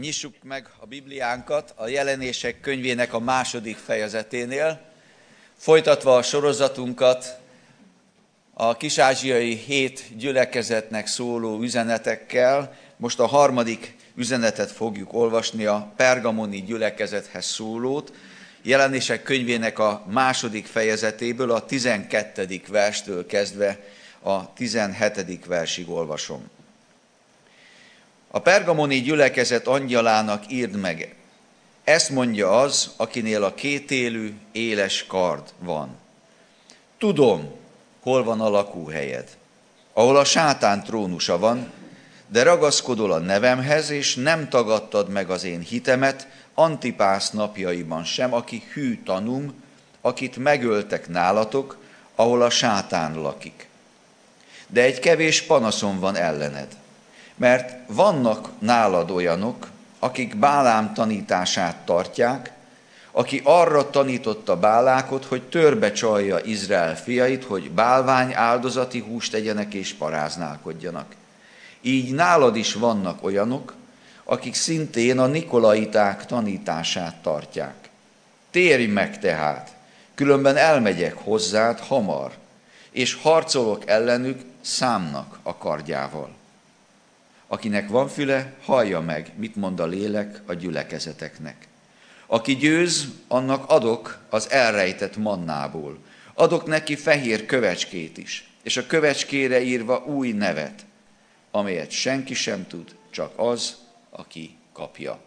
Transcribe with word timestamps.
Nyissuk 0.00 0.34
meg 0.42 0.68
a 0.78 0.86
Bibliánkat 0.86 1.72
a 1.76 1.88
jelenések 1.88 2.60
könyvének 2.60 3.12
a 3.12 3.18
második 3.18 3.76
fejezeténél, 3.76 4.80
folytatva 5.56 6.16
a 6.16 6.22
sorozatunkat 6.22 7.38
a 8.54 8.76
kisázsiai 8.76 9.54
hét 9.54 10.16
gyülekezetnek 10.16 11.06
szóló 11.06 11.60
üzenetekkel. 11.60 12.76
Most 12.96 13.20
a 13.20 13.26
harmadik 13.26 13.96
üzenetet 14.14 14.70
fogjuk 14.70 15.12
olvasni, 15.12 15.64
a 15.64 15.92
pergamoni 15.96 16.62
gyülekezethez 16.62 17.46
szólót, 17.46 18.12
jelenések 18.62 19.22
könyvének 19.22 19.78
a 19.78 20.04
második 20.06 20.66
fejezetéből, 20.66 21.50
a 21.50 21.64
12. 21.64 22.60
verstől 22.68 23.26
kezdve 23.26 23.78
a 24.22 24.52
17. 24.52 25.44
versig 25.46 25.90
olvasom. 25.90 26.59
A 28.32 28.38
pergamoni 28.38 29.00
gyülekezet 29.00 29.66
angyalának 29.66 30.52
írd 30.52 30.76
meg, 30.76 31.14
ezt 31.84 32.10
mondja 32.10 32.60
az, 32.60 32.90
akinél 32.96 33.44
a 33.44 33.54
kétélű, 33.54 34.34
éles 34.52 35.06
kard 35.06 35.52
van. 35.58 35.96
Tudom, 36.98 37.50
hol 38.00 38.24
van 38.24 38.40
a 38.40 38.48
lakóhelyed, 38.48 39.36
ahol 39.92 40.16
a 40.16 40.24
sátán 40.24 40.82
trónusa 40.82 41.38
van, 41.38 41.72
de 42.26 42.42
ragaszkodol 42.42 43.12
a 43.12 43.18
nevemhez, 43.18 43.90
és 43.90 44.14
nem 44.14 44.48
tagadtad 44.48 45.08
meg 45.08 45.30
az 45.30 45.44
én 45.44 45.60
hitemet 45.60 46.28
Antipász 46.54 47.30
napjaiban 47.30 48.04
sem, 48.04 48.34
aki 48.34 48.62
hű 48.72 49.02
tanum, 49.04 49.54
akit 50.00 50.36
megöltek 50.36 51.08
nálatok, 51.08 51.78
ahol 52.14 52.42
a 52.42 52.50
sátán 52.50 53.20
lakik. 53.20 53.68
De 54.66 54.82
egy 54.82 54.98
kevés 54.98 55.42
panaszom 55.42 56.00
van 56.00 56.16
ellened 56.16 56.79
mert 57.40 57.76
vannak 57.86 58.48
nálad 58.58 59.10
olyanok, 59.10 59.68
akik 59.98 60.36
Bálám 60.36 60.94
tanítását 60.94 61.76
tartják, 61.76 62.52
aki 63.10 63.40
arra 63.44 63.90
tanította 63.90 64.56
Bálákot, 64.56 65.24
hogy 65.24 65.42
törbe 65.42 65.92
csalja 65.92 66.38
Izrael 66.44 66.96
fiait, 66.96 67.44
hogy 67.44 67.70
bálvány 67.70 68.34
áldozati 68.34 68.98
húst 69.00 69.30
tegyenek 69.30 69.74
és 69.74 69.92
paráználkodjanak. 69.94 71.14
Így 71.80 72.12
nálad 72.12 72.56
is 72.56 72.74
vannak 72.74 73.24
olyanok, 73.24 73.74
akik 74.24 74.54
szintén 74.54 75.18
a 75.18 75.26
Nikolaiták 75.26 76.26
tanítását 76.26 77.16
tartják. 77.22 77.88
Térj 78.50 78.86
meg 78.86 79.18
tehát, 79.18 79.74
különben 80.14 80.56
elmegyek 80.56 81.14
hozzád 81.14 81.78
hamar, 81.78 82.32
és 82.90 83.14
harcolok 83.14 83.86
ellenük 83.86 84.40
számnak 84.60 85.38
a 85.42 85.56
kardjával. 85.56 86.38
Akinek 87.52 87.88
van 87.88 88.08
füle, 88.08 88.52
hallja 88.62 89.00
meg, 89.00 89.32
mit 89.36 89.56
mond 89.56 89.80
a 89.80 89.86
lélek 89.86 90.42
a 90.46 90.54
gyülekezeteknek. 90.54 91.68
Aki 92.26 92.56
győz, 92.56 93.08
annak 93.28 93.68
adok 93.68 94.18
az 94.28 94.50
elrejtett 94.50 95.16
mannából. 95.16 95.98
Adok 96.34 96.66
neki 96.66 96.96
fehér 96.96 97.46
kövecskét 97.46 98.18
is, 98.18 98.50
és 98.62 98.76
a 98.76 98.86
kövecskére 98.86 99.60
írva 99.62 100.04
új 100.04 100.32
nevet, 100.32 100.86
amelyet 101.50 101.90
senki 101.90 102.34
sem 102.34 102.66
tud, 102.66 102.96
csak 103.10 103.32
az, 103.36 103.76
aki 104.10 104.56
kapja. 104.72 105.20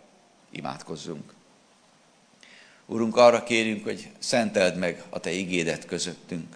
Imádkozzunk. 0.52 1.34
Urunk, 2.86 3.18
arra 3.18 3.44
kérünk, 3.44 3.84
hogy 3.84 4.10
szenteld 4.20 4.78
meg 4.78 5.04
a 5.10 5.20
Te 5.20 5.32
igédet 5.32 5.86
közöttünk, 5.86 6.56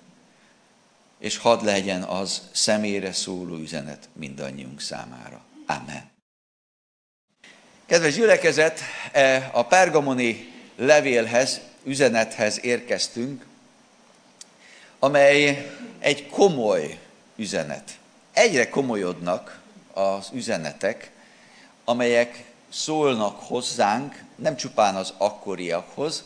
és 1.19 1.37
hadd 1.37 1.65
legyen 1.65 2.03
az 2.03 2.41
személyre 2.51 3.11
szóló 3.11 3.55
üzenet 3.55 4.09
mindannyiunk 4.13 4.81
számára. 4.81 5.45
Amen. 5.67 6.11
Kedves 7.85 8.15
gyülekezet, 8.15 8.79
e, 9.11 9.49
a 9.53 9.65
pergamoni 9.65 10.53
levélhez, 10.75 11.59
üzenethez 11.83 12.59
érkeztünk, 12.63 13.45
amely 14.99 15.71
egy 15.99 16.27
komoly 16.27 16.99
üzenet. 17.35 17.97
Egyre 18.33 18.69
komolyodnak 18.69 19.61
az 19.93 20.29
üzenetek, 20.33 21.11
amelyek 21.85 22.43
szólnak 22.69 23.39
hozzánk, 23.41 24.23
nem 24.35 24.55
csupán 24.55 24.95
az 24.95 25.13
akkoriakhoz, 25.17 26.23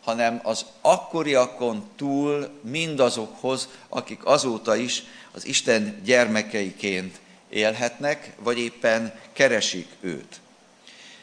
hanem 0.00 0.40
az 0.42 0.64
akkoriakon 0.80 1.90
túl 1.96 2.60
mindazokhoz, 2.62 3.68
akik 3.88 4.26
azóta 4.26 4.76
is 4.76 5.02
az 5.32 5.46
Isten 5.46 6.00
gyermekeiként 6.04 7.20
élhetnek, 7.50 8.32
vagy 8.38 8.58
éppen 8.58 9.12
keresik 9.32 9.86
őt. 10.00 10.40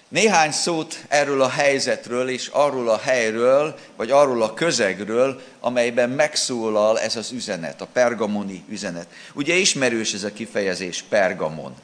Néhány 0.07 0.51
szót 0.51 1.05
erről 1.07 1.41
a 1.41 1.49
helyzetről 1.49 2.29
és 2.29 2.47
arról 2.47 2.89
a 2.89 2.97
helyről, 2.97 3.79
vagy 3.95 4.11
arról 4.11 4.43
a 4.43 4.53
közegről, 4.53 5.41
amelyben 5.59 6.09
megszólal 6.09 6.99
ez 6.99 7.15
az 7.15 7.31
üzenet, 7.31 7.81
a 7.81 7.87
pergamoni 7.93 8.63
üzenet. 8.69 9.07
Ugye 9.33 9.53
ismerős 9.53 10.13
ez 10.13 10.23
a 10.23 10.33
kifejezés, 10.33 11.03
pergamon. 11.09 11.75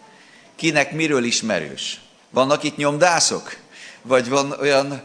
Kinek 0.55 0.91
miről 0.91 1.23
ismerős? 1.23 2.01
Vannak 2.29 2.63
itt 2.63 2.77
nyomdászok? 2.77 3.57
Vagy 4.01 4.29
van 4.29 4.51
olyan 4.59 5.01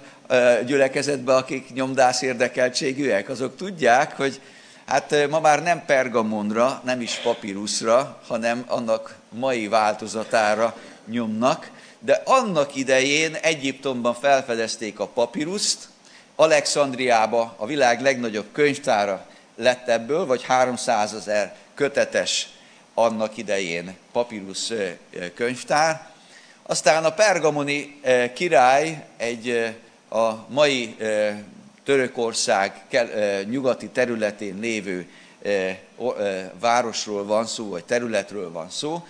gyülekezetben, 0.66 1.36
akik 1.36 1.72
nyomdász 1.72 2.22
érdekeltségűek? 2.22 3.28
Azok 3.28 3.56
tudják, 3.56 4.16
hogy 4.16 4.41
Hát 4.86 5.28
ma 5.28 5.41
már 5.41 5.62
nem 5.62 5.84
pergamonra, 5.84 6.80
nem 6.84 7.00
is 7.00 7.14
papíruszra, 7.14 8.22
hanem 8.26 8.64
annak 8.66 9.16
mai 9.28 9.69
változatára 9.69 10.76
nyomnak, 11.06 11.70
de 11.98 12.22
annak 12.24 12.74
idején 12.74 13.34
Egyiptomban 13.34 14.14
felfedezték 14.14 14.98
a 14.98 15.06
papíruszt, 15.06 15.88
Alexandriába 16.36 17.54
a 17.56 17.66
világ 17.66 18.00
legnagyobb 18.00 18.47
könyvtára 18.52 19.26
lett 19.56 19.88
ebből, 19.88 20.26
vagy 20.26 20.42
300 20.42 21.14
ezer 21.14 21.54
kötetes 21.74 22.48
annak 22.94 23.36
idején 23.36 23.97
papírus 24.12 24.72
könyvtár. 25.34 26.08
Aztán 26.62 27.04
a 27.04 27.14
pergamoni 27.14 28.00
király 28.34 29.04
egy 29.16 29.76
a 30.08 30.32
mai 30.48 30.97
Törökország 31.86 32.84
nyugati 33.48 33.88
területén 33.88 34.58
lévő 34.60 35.08
városról 36.60 37.24
van 37.24 37.47
szó, 37.47 37.69
vagy 37.69 37.84
területről 37.84 38.52
van 38.52 38.70
szó, 38.70 39.06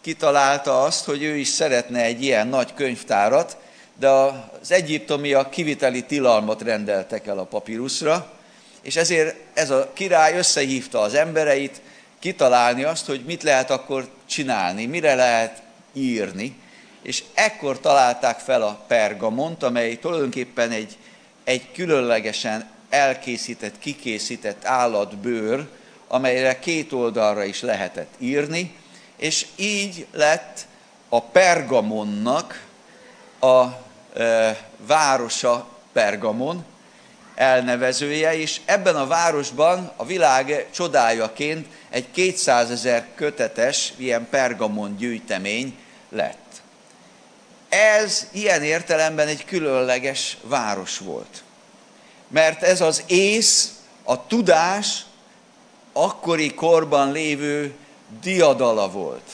kitalálta 0.00 0.82
azt, 0.82 1.04
hogy 1.04 1.22
ő 1.22 1.36
is 1.36 1.48
szeretne 1.48 2.02
egy 2.02 2.22
ilyen 2.22 2.48
nagy 2.48 2.74
könyvtárat, 2.74 3.56
de 3.98 4.08
az 4.08 4.72
egyiptomiak 4.72 5.50
kiviteli 5.50 6.04
tilalmat 6.04 6.62
rendeltek 6.62 7.26
el 7.26 7.38
a 7.38 7.44
papírusra, 7.44 8.32
és 8.82 8.96
ezért 8.96 9.36
ez 9.54 9.70
a 9.70 9.90
király 9.92 10.36
összehívta 10.36 11.00
az 11.00 11.14
embereit, 11.14 11.80
kitalálni 12.18 12.84
azt, 12.84 13.06
hogy 13.06 13.20
mit 13.26 13.42
lehet 13.42 13.70
akkor 13.70 14.08
csinálni, 14.26 14.86
mire 14.86 15.14
lehet 15.14 15.62
írni, 15.92 16.56
és 17.02 17.22
ekkor 17.34 17.80
találták 17.80 18.38
fel 18.38 18.62
a 18.62 18.84
pergamont, 18.86 19.62
amely 19.62 19.96
tulajdonképpen 19.96 20.70
egy 20.70 20.96
egy 21.46 21.72
különlegesen 21.72 22.70
elkészített, 22.88 23.78
kikészített 23.78 24.64
állatbőr, 24.64 25.68
amelyre 26.08 26.58
két 26.58 26.92
oldalra 26.92 27.44
is 27.44 27.60
lehetett 27.60 28.14
írni, 28.18 28.76
és 29.16 29.46
így 29.56 30.06
lett 30.12 30.66
a 31.08 31.22
Pergamonnak 31.22 32.64
a 33.40 33.64
e, 34.20 34.58
városa 34.86 35.68
Pergamon 35.92 36.64
elnevezője, 37.34 38.36
és 38.38 38.60
ebben 38.64 38.96
a 38.96 39.06
városban 39.06 39.92
a 39.96 40.04
világ 40.04 40.66
csodájaként 40.74 41.66
egy 41.88 42.10
200 42.10 42.70
ezer 42.70 43.06
kötetes 43.14 43.92
ilyen 43.96 44.26
Pergamon 44.30 44.96
gyűjtemény 44.96 45.78
lett. 46.08 46.45
Ez 47.68 48.26
ilyen 48.32 48.62
értelemben 48.62 49.28
egy 49.28 49.44
különleges 49.44 50.36
város 50.42 50.98
volt. 50.98 51.42
Mert 52.28 52.62
ez 52.62 52.80
az 52.80 53.02
ész, 53.06 53.72
a 54.04 54.26
tudás 54.26 55.04
akkori 55.92 56.54
korban 56.54 57.12
lévő 57.12 57.74
diadala 58.20 58.90
volt. 58.90 59.30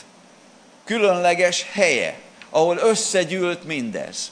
Különleges 0.85 1.67
helye, 1.73 2.19
ahol 2.51 2.77
összegyűlt 2.77 3.65
mindez. 3.65 4.31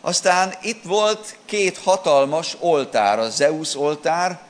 Aztán 0.00 0.54
itt 0.62 0.82
volt 0.84 1.36
két 1.44 1.78
hatalmas 1.78 2.56
oltár, 2.58 3.18
a 3.18 3.30
Zeus 3.30 3.76
oltár, 3.76 4.40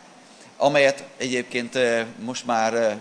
amelyet 0.56 1.04
egyébként 1.16 1.76
eh, 1.76 2.06
most 2.19 2.46
már 2.46 2.75
eh, 2.75 2.96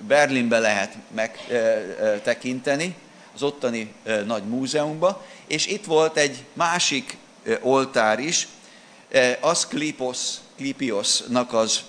Berlinbe 0.00 0.58
lehet 0.58 0.96
megtekinteni, 1.14 2.94
az 3.36 3.42
ottani 3.42 3.94
nagy 4.24 4.42
múzeumba, 4.42 5.24
és 5.46 5.66
itt 5.66 5.84
volt 5.84 6.16
egy 6.16 6.44
másik 6.52 7.16
oltár 7.60 8.18
is, 8.18 8.48
Aszklipos, 9.40 10.18
Klipiosnak 10.56 11.52
az 11.52 11.80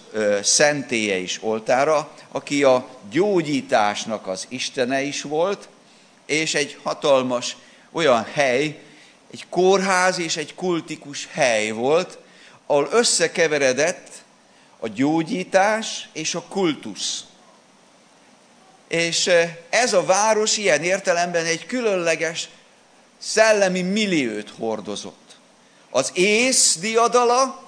szentélye 0.41 1.17
is 1.17 1.43
oltára, 1.43 2.11
aki 2.31 2.63
a 2.63 2.87
gyógyításnak 3.09 4.27
az 4.27 4.45
istene 4.49 5.01
is 5.01 5.21
volt, 5.21 5.69
és 6.25 6.55
egy 6.55 6.79
hatalmas 6.83 7.57
olyan 7.91 8.23
hely, 8.33 8.81
egy 9.31 9.45
kórház 9.49 10.19
és 10.19 10.37
egy 10.37 10.55
kultikus 10.55 11.27
hely 11.31 11.71
volt, 11.71 12.17
ahol 12.65 12.87
összekeveredett 12.91 14.09
a 14.79 14.87
gyógyítás 14.87 16.09
és 16.13 16.35
a 16.35 16.43
kultusz. 16.49 17.26
És 18.87 19.29
ez 19.69 19.93
a 19.93 20.05
város 20.05 20.57
ilyen 20.57 20.83
értelemben 20.83 21.45
egy 21.45 21.65
különleges 21.65 22.49
szellemi 23.17 23.81
milliót 23.81 24.53
hordozott. 24.57 25.37
Az 25.89 26.11
ész 26.13 26.77
diadala, 26.79 27.63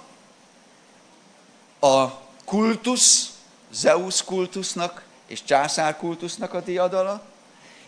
a 1.80 2.06
kultusz, 2.44 3.30
Zeus 3.72 4.24
kultusznak 4.24 5.02
és 5.26 5.44
császár 5.44 5.96
kultusznak 5.96 6.54
a 6.54 6.60
diadala, 6.60 7.22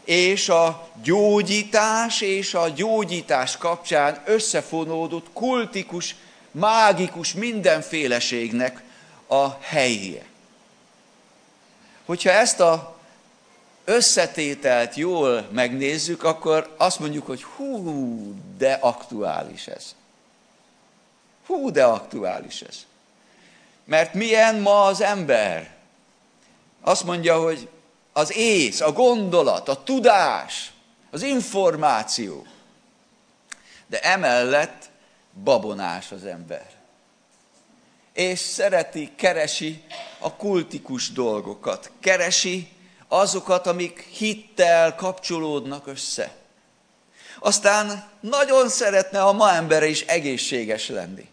és 0.05 0.49
a 0.49 0.89
gyógyítás 1.03 2.21
és 2.21 2.55
a 2.55 2.69
gyógyítás 2.69 3.57
kapcsán 3.57 4.23
összefonódott 4.25 5.27
kultikus, 5.33 6.17
mágikus 6.51 7.33
mindenféleségnek 7.33 8.83
a 9.27 9.49
helyéje. 9.61 10.25
Hogyha 12.05 12.31
ezt 12.31 12.61
a 12.61 12.92
összetételt 13.85 14.95
jól 14.95 15.49
megnézzük, 15.53 16.23
akkor 16.23 16.75
azt 16.77 16.99
mondjuk, 16.99 17.27
hogy 17.27 17.43
hú, 17.43 18.35
de 18.59 18.73
aktuális 18.73 19.67
ez. 19.67 19.95
Hú, 21.47 21.71
de 21.71 21.85
aktuális 21.85 22.61
ez. 22.61 22.87
Mert 23.85 24.15
milyen 24.15 24.61
ma 24.61 24.85
az 24.85 25.01
ember? 25.01 25.75
Azt 26.81 27.05
mondja, 27.05 27.41
hogy 27.41 27.69
az 28.13 28.37
ész, 28.37 28.81
a 28.81 28.93
gondolat, 28.93 29.69
a 29.69 29.83
tudás, 29.83 30.73
az 31.11 31.23
információ. 31.23 32.47
De 33.87 34.01
emellett 34.01 34.91
babonás 35.45 36.13
az 36.13 36.25
ember. 36.25 36.71
És 38.13 38.39
szereti, 38.39 39.13
keresi 39.17 39.83
a 40.19 40.33
kultikus 40.33 41.13
dolgokat. 41.13 41.91
Keresi 42.01 42.73
azokat, 43.13 43.67
amik 43.67 44.09
hittel 44.13 44.95
kapcsolódnak 44.95 45.87
össze. 45.87 46.33
Aztán 47.39 48.11
nagyon 48.21 48.69
szeretne 48.69 49.23
a 49.23 49.33
ma 49.33 49.53
embere 49.53 49.87
is 49.87 50.01
egészséges 50.01 50.89
lenni. 50.89 51.27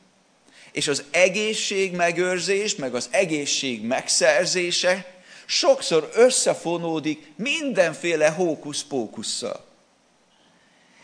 És 0.71 0.87
az 0.87 1.03
egészség 1.11 1.95
megőrzés, 1.95 2.75
meg 2.75 2.95
az 2.95 3.07
egészség 3.11 3.83
megszerzése 3.83 5.05
sokszor 5.45 6.09
összefonódik 6.13 7.31
mindenféle 7.35 8.29
hókusz-pókusszal. 8.29 9.65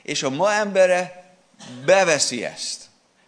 És 0.03 0.23
a 0.23 0.29
ma 0.29 0.51
embere 0.53 1.33
beveszi 1.85 2.45
ezt, 2.45 2.81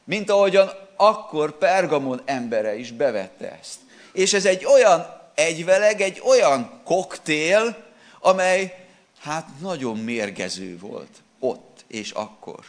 mint 0.03 0.29
ahogyan 0.29 0.71
akkor 0.95 1.57
Pergamon 1.57 2.21
embere 2.25 2.75
is 2.75 2.91
bevette 2.91 3.57
ezt. 3.59 3.79
És 4.13 4.33
ez 4.33 4.45
egy 4.45 4.65
olyan 4.65 5.16
egyveleg, 5.37 6.01
egy 6.01 6.21
olyan 6.25 6.81
koktél, 6.83 7.85
amely 8.19 8.87
hát 9.19 9.47
nagyon 9.59 9.97
mérgező 9.97 10.77
volt 10.79 11.21
ott 11.39 11.85
és 11.87 12.11
akkor. 12.11 12.59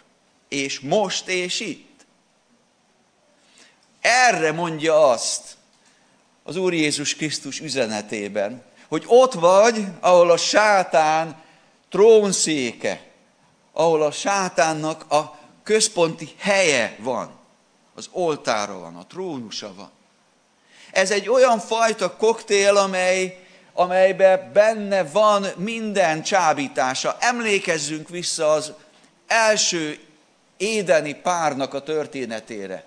És 0.49 0.81
most 0.81 1.29
és 1.29 1.61
itt. 1.61 2.07
Erre 4.01 4.53
mondja 4.53 5.11
azt 5.11 5.57
az 6.43 6.57
Úr 6.57 6.73
Jézus 6.73 7.15
Krisztus 7.15 7.61
üzenetében, 7.61 8.63
hogy 8.89 9.05
ott 9.07 9.33
vagy, 9.33 9.85
ahol 10.01 10.31
a 10.31 10.37
sátán 10.37 11.43
trónszéke, 11.89 13.07
ahol 13.73 14.03
a 14.03 14.11
sátánnak 14.11 15.13
a 15.13 15.39
központi 15.63 16.35
helye 16.39 16.97
van, 16.99 17.39
az 17.95 18.09
oltára 18.13 18.79
van, 18.79 18.97
a 18.97 19.07
trónusa 19.07 19.75
van. 19.75 19.91
Ez 20.91 21.11
egy 21.11 21.29
olyan 21.29 21.59
fajta 21.59 22.17
koktél, 22.17 22.77
amely, 22.77 23.47
amelyben 23.73 24.51
benne 24.53 25.05
van 25.05 25.47
minden 25.57 26.23
csábítása. 26.23 27.17
Emlékezzünk 27.21 28.09
vissza 28.09 28.53
az 28.53 28.73
első 29.27 29.99
édeni 30.57 31.15
párnak 31.15 31.75
a 31.75 31.83
történetére. 31.83 32.85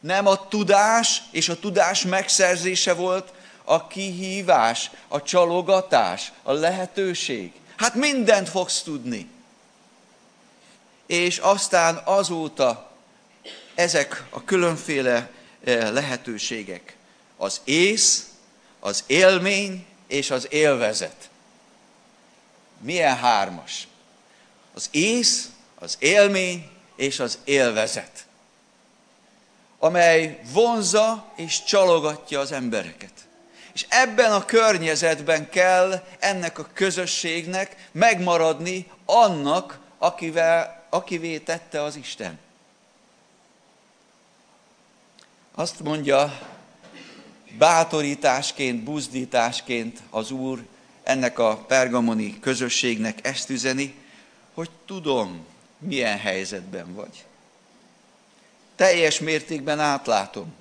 Nem 0.00 0.26
a 0.26 0.48
tudás 0.48 1.22
és 1.30 1.48
a 1.48 1.58
tudás 1.58 2.02
megszerzése 2.02 2.94
volt 2.94 3.32
a 3.64 3.86
kihívás, 3.86 4.90
a 5.08 5.22
csalogatás, 5.22 6.32
a 6.42 6.52
lehetőség. 6.52 7.52
Hát 7.76 7.94
mindent 7.94 8.48
fogsz 8.48 8.82
tudni. 8.82 9.28
És 11.06 11.38
aztán 11.38 12.00
azóta 12.04 12.90
ezek 13.74 14.24
a 14.30 14.44
különféle 14.44 15.30
eh, 15.64 15.90
lehetőségek. 15.90 16.96
Az 17.38 17.60
ész, 17.64 18.26
az 18.80 19.04
élmény 19.06 19.86
és 20.06 20.30
az 20.30 20.46
élvezet. 20.50 21.30
Milyen 22.80 23.16
hármas? 23.16 23.88
Az 24.74 24.88
ész, 24.90 25.50
az 25.74 25.96
élmény 25.98 26.70
és 26.96 27.20
az 27.20 27.38
élvezet 27.44 28.26
amely 29.78 30.40
vonza 30.52 31.32
és 31.36 31.64
csalogatja 31.64 32.40
az 32.40 32.52
embereket. 32.52 33.12
És 33.74 33.86
ebben 33.88 34.32
a 34.32 34.44
környezetben 34.44 35.48
kell 35.48 36.02
ennek 36.18 36.58
a 36.58 36.68
közösségnek 36.72 37.88
megmaradni 37.92 38.90
annak, 39.04 39.78
akivel, 39.98 40.86
akivé 40.90 41.38
tette 41.38 41.82
az 41.82 41.96
Isten. 41.96 42.38
Azt 45.54 45.80
mondja, 45.80 46.38
bátorításként, 47.58 48.82
buzdításként 48.82 49.98
az 50.10 50.30
Úr 50.30 50.66
ennek 51.02 51.38
a 51.38 51.56
pergamoni 51.56 52.40
közösségnek 52.40 53.26
ezt 53.26 53.50
üzeni, 53.50 53.94
hogy 54.54 54.70
tudom, 54.86 55.46
milyen 55.78 56.18
helyzetben 56.18 56.94
vagy 56.94 57.24
teljes 58.78 59.20
mértékben 59.20 59.80
átlátom. 59.80 60.54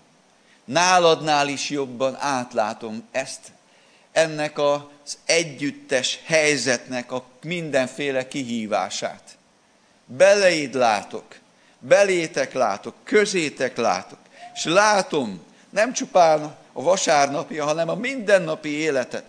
Náladnál 0.65 1.47
is 1.47 1.69
jobban 1.69 2.15
átlátom 2.19 3.03
ezt, 3.11 3.51
ennek 4.11 4.59
az 4.59 5.17
együttes 5.25 6.19
helyzetnek 6.25 7.11
a 7.11 7.25
mindenféle 7.43 8.27
kihívását. 8.27 9.37
Beleid 10.05 10.73
látok, 10.73 11.25
belétek 11.79 12.53
látok, 12.53 12.95
közétek 13.03 13.77
látok, 13.77 14.19
és 14.53 14.63
látom 14.63 15.43
nem 15.69 15.93
csupán 15.93 16.55
a 16.77 16.81
vasárnapi, 16.81 17.57
hanem 17.57 17.89
a 17.89 17.95
mindennapi 17.95 18.69
életet. 18.69 19.23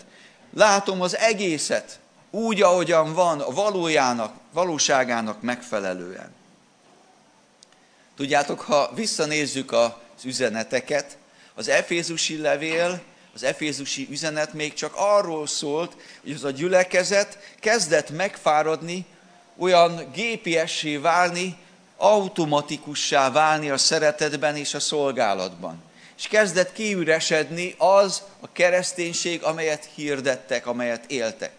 Látom 0.54 1.00
az 1.00 1.16
egészet 1.16 1.98
úgy, 2.30 2.62
ahogyan 2.62 3.14
van, 3.14 3.40
a 3.40 3.50
valójának, 3.50 4.34
valóságának 4.52 5.42
megfelelően. 5.42 6.34
Tudjátok, 8.16 8.60
ha 8.60 8.90
visszanézzük 8.94 9.72
az 9.72 10.24
üzeneteket, 10.24 11.16
az 11.54 11.68
Efézusi 11.68 12.40
levél, 12.40 13.00
az 13.34 13.42
Efézusi 13.42 14.06
üzenet 14.10 14.52
még 14.52 14.74
csak 14.74 14.92
arról 14.96 15.46
szólt, 15.46 15.96
hogy 16.22 16.32
az 16.32 16.44
a 16.44 16.50
gyülekezet 16.50 17.38
kezdett 17.60 18.10
megfáradni, 18.10 19.06
olyan 19.58 20.10
gépiessé 20.12 20.96
válni, 20.96 21.56
automatikussá 21.96 23.30
válni 23.30 23.70
a 23.70 23.78
szeretetben 23.78 24.56
és 24.56 24.74
a 24.74 24.80
szolgálatban. 24.80 25.86
És 26.18 26.28
kezdett 26.28 26.72
kiüresedni 26.72 27.75
az 27.78 28.22
a 28.40 28.52
kereszténység, 28.52 29.42
amelyet 29.42 29.88
hirdettek, 29.94 30.66
amelyet 30.66 31.10
éltek. 31.10 31.52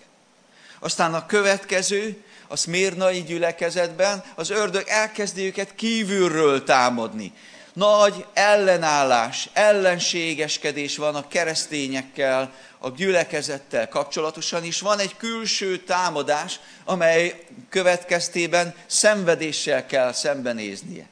Aztán 0.79 1.13
a 1.13 1.25
következő, 1.25 2.23
a 2.47 2.55
szmérnai 2.55 3.23
gyülekezetben 3.23 4.23
az 4.35 4.49
ördög 4.49 4.87
elkezdi 4.87 5.45
őket 5.45 5.75
kívülről 5.75 6.63
támadni. 6.63 7.33
Nagy 7.73 8.25
ellenállás, 8.33 9.49
ellenségeskedés 9.53 10.97
van 10.97 11.15
a 11.15 11.27
keresztényekkel, 11.27 12.53
a 12.77 12.89
gyülekezettel 12.89 13.87
kapcsolatosan 13.87 14.63
is. 14.63 14.79
Van 14.79 14.99
egy 14.99 15.17
külső 15.17 15.77
támadás, 15.77 16.59
amely 16.85 17.45
következtében 17.69 18.75
szenvedéssel 18.85 19.85
kell 19.85 20.11
szembenéznie. 20.11 21.07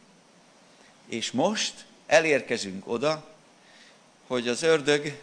És 1.10 1.32
most 1.32 1.74
elérkezünk 2.08 2.88
oda, 2.88 3.37
hogy 4.28 4.48
az 4.48 4.64
ördög 4.64 5.20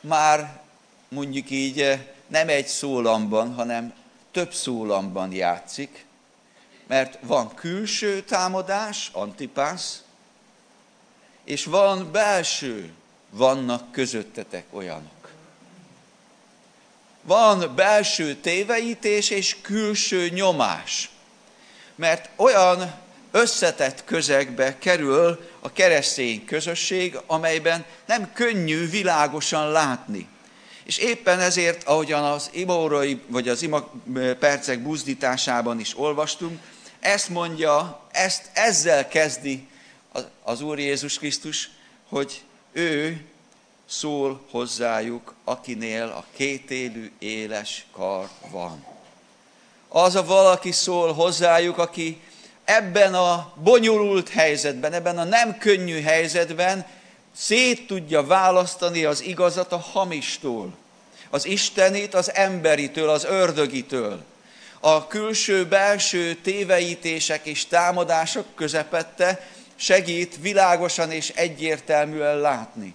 már 0.00 0.60
mondjuk 1.08 1.50
így 1.50 1.98
nem 2.26 2.48
egy 2.48 2.66
szólamban, 2.66 3.54
hanem 3.54 3.94
több 4.30 4.52
szólamban 4.54 5.32
játszik, 5.32 6.04
mert 6.86 7.18
van 7.22 7.54
külső 7.54 8.22
támadás, 8.22 9.10
antipász, 9.12 10.02
és 11.44 11.64
van 11.64 12.12
belső, 12.12 12.92
vannak 13.30 13.92
közöttetek 13.92 14.64
olyanok. 14.70 15.32
Van 17.22 17.74
belső 17.74 18.34
téveítés 18.34 19.30
és 19.30 19.56
külső 19.60 20.28
nyomás. 20.28 21.10
mert 21.94 22.30
olyan 22.36 22.94
összetett 23.38 24.04
közegbe 24.04 24.78
kerül 24.78 25.48
a 25.60 25.72
keresztény 25.72 26.44
közösség, 26.44 27.18
amelyben 27.26 27.84
nem 28.06 28.32
könnyű 28.32 28.88
világosan 28.88 29.70
látni. 29.70 30.28
És 30.84 30.98
éppen 30.98 31.40
ezért, 31.40 31.84
ahogyan 31.84 32.24
az 32.24 32.50
imaórai, 32.52 33.20
vagy 33.26 33.48
az 33.48 33.62
ima 33.62 33.90
percek 34.38 34.82
buzdításában 34.82 35.80
is 35.80 35.98
olvastunk, 35.98 36.60
ezt 37.00 37.28
mondja, 37.28 38.00
ezt 38.12 38.50
ezzel 38.52 39.08
kezdi 39.08 39.68
az 40.42 40.60
Úr 40.60 40.78
Jézus 40.78 41.18
Krisztus, 41.18 41.70
hogy 42.08 42.42
ő 42.72 43.24
szól 43.88 44.46
hozzájuk, 44.50 45.34
akinél 45.44 46.02
a 46.02 46.24
kétélű 46.36 47.12
éles 47.18 47.86
kar 47.92 48.28
van. 48.50 48.84
Az 49.88 50.14
a 50.14 50.24
valaki 50.24 50.72
szól 50.72 51.12
hozzájuk, 51.12 51.78
aki 51.78 52.20
ebben 52.68 53.14
a 53.14 53.52
bonyolult 53.54 54.28
helyzetben, 54.28 54.92
ebben 54.92 55.18
a 55.18 55.24
nem 55.24 55.58
könnyű 55.58 56.02
helyzetben 56.02 56.86
szét 57.36 57.86
tudja 57.86 58.26
választani 58.26 59.04
az 59.04 59.22
igazat 59.22 59.72
a 59.72 59.76
hamistól, 59.76 60.74
az 61.30 61.46
istenit 61.46 62.14
az 62.14 62.34
emberitől, 62.34 63.08
az 63.08 63.24
ördögitől. 63.24 64.24
A 64.80 65.06
külső-belső 65.06 66.34
téveítések 66.34 67.46
és 67.46 67.66
támadások 67.66 68.46
közepette 68.54 69.48
segít 69.76 70.36
világosan 70.40 71.10
és 71.10 71.28
egyértelműen 71.28 72.38
látni. 72.38 72.94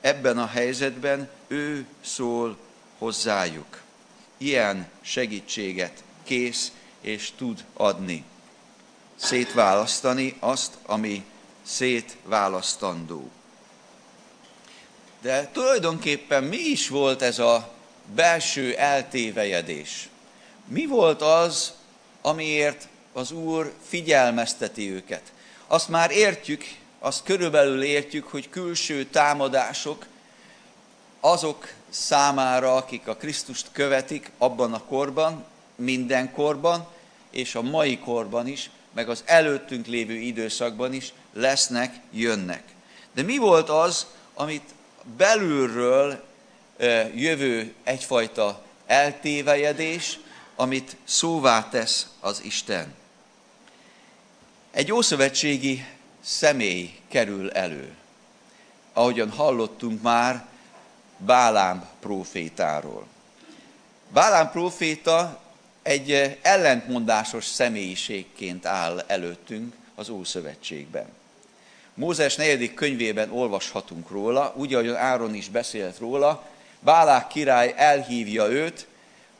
Ebben 0.00 0.38
a 0.38 0.46
helyzetben 0.46 1.28
ő 1.48 1.86
szól 2.04 2.56
hozzájuk. 2.98 3.80
Ilyen 4.38 4.88
segítséget 5.00 6.02
kész 6.24 6.72
és 7.00 7.32
tud 7.36 7.64
adni. 7.74 8.24
Szétválasztani 9.16 10.36
azt, 10.40 10.72
ami 10.86 11.24
szétválasztandó. 11.62 13.30
De 15.20 15.48
tulajdonképpen 15.52 16.44
mi 16.44 16.56
is 16.56 16.88
volt 16.88 17.22
ez 17.22 17.38
a 17.38 17.72
belső 18.14 18.76
eltévejedés? 18.76 20.08
Mi 20.64 20.86
volt 20.86 21.22
az, 21.22 21.72
amiért 22.22 22.88
az 23.12 23.30
Úr 23.30 23.72
figyelmezteti 23.86 24.90
őket? 24.90 25.32
Azt 25.66 25.88
már 25.88 26.10
értjük, 26.10 26.64
azt 26.98 27.24
körülbelül 27.24 27.82
értjük, 27.82 28.26
hogy 28.26 28.48
külső 28.48 29.04
támadások 29.04 30.06
azok 31.20 31.72
számára, 31.90 32.76
akik 32.76 33.08
a 33.08 33.16
Krisztust 33.16 33.66
követik 33.72 34.30
abban 34.38 34.74
a 34.74 34.84
korban, 34.84 35.44
minden 35.78 36.32
korban, 36.32 36.86
és 37.30 37.54
a 37.54 37.62
mai 37.62 37.98
korban 37.98 38.46
is, 38.46 38.70
meg 38.92 39.08
az 39.08 39.22
előttünk 39.26 39.86
lévő 39.86 40.14
időszakban 40.14 40.92
is 40.92 41.12
lesznek, 41.32 42.00
jönnek. 42.10 42.62
De 43.14 43.22
mi 43.22 43.36
volt 43.36 43.68
az, 43.68 44.06
amit 44.34 44.74
belülről 45.16 46.24
jövő 47.14 47.74
egyfajta 47.84 48.62
eltévejedés, 48.86 50.18
amit 50.56 50.96
szóvá 51.04 51.68
tesz 51.68 52.06
az 52.20 52.40
Isten? 52.44 52.94
Egy 54.70 54.92
ószövetségi 54.92 55.84
személy 56.20 56.98
kerül 57.08 57.50
elő. 57.50 57.94
Ahogyan 58.92 59.30
hallottunk 59.30 60.02
már 60.02 60.46
Bálám 61.18 61.88
profétáról. 62.00 63.06
Bálám 64.12 64.50
proféta 64.50 65.40
egy 65.88 66.38
ellentmondásos 66.42 67.44
személyiségként 67.44 68.66
áll 68.66 69.04
előttünk 69.06 69.74
az 69.94 70.08
Ószövetségben. 70.08 71.06
Mózes 71.94 72.36
negyedik 72.36 72.74
könyvében 72.74 73.30
olvashatunk 73.32 74.10
róla, 74.10 74.52
úgy, 74.56 74.74
ahogy 74.74 74.88
Áron 74.88 75.34
is 75.34 75.48
beszélt 75.48 75.98
róla, 75.98 76.46
Bálák 76.80 77.26
király 77.26 77.74
elhívja 77.76 78.48
őt, 78.48 78.86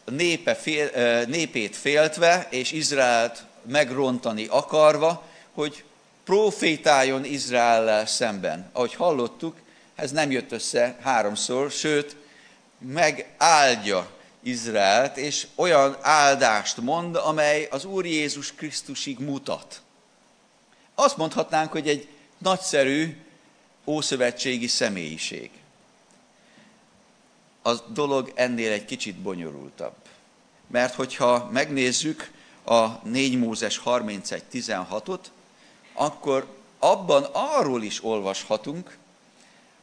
népe 0.05 0.55
fél, 0.55 0.91
népét 1.27 1.77
féltve 1.77 2.47
és 2.51 2.73
Izraelt 2.73 3.45
megrontani 3.63 4.47
akarva, 4.47 5.23
hogy 5.53 5.85
profétáljon 6.25 7.25
Izraellel 7.25 8.07
szemben. 8.07 8.71
Ahogy 8.73 8.95
hallottuk, 8.95 9.57
ez 9.95 10.11
nem 10.11 10.31
jött 10.31 10.53
össze 10.53 10.97
háromszor, 11.03 11.71
sőt, 11.71 12.17
megáldja 12.79 14.18
Izraelt, 14.49 15.17
és 15.17 15.47
olyan 15.55 15.97
áldást 16.01 16.77
mond, 16.77 17.17
amely 17.17 17.69
az 17.71 17.85
Úr 17.85 18.07
Jézus 18.07 18.53
Krisztusig 18.55 19.19
mutat. 19.19 19.83
Azt 20.95 21.17
mondhatnánk, 21.17 21.73
hogy 21.73 21.89
egy 21.89 22.09
nagyszerű 22.39 23.17
ószövetségi 23.85 24.67
személyiség. 24.67 25.51
A 27.63 27.75
dolog 27.75 28.33
ennél 28.35 28.73
egy 28.73 28.85
kicsit 28.85 29.17
bonyolultabb. 29.17 29.95
Mert 30.67 30.95
hogyha 30.95 31.49
megnézzük 31.53 32.31
a 32.65 32.87
4 33.09 33.39
Mózes 33.39 33.81
31.16-ot, 33.85 35.21
akkor 35.93 36.47
abban 36.79 37.27
arról 37.33 37.83
is 37.83 38.05
olvashatunk, 38.05 38.97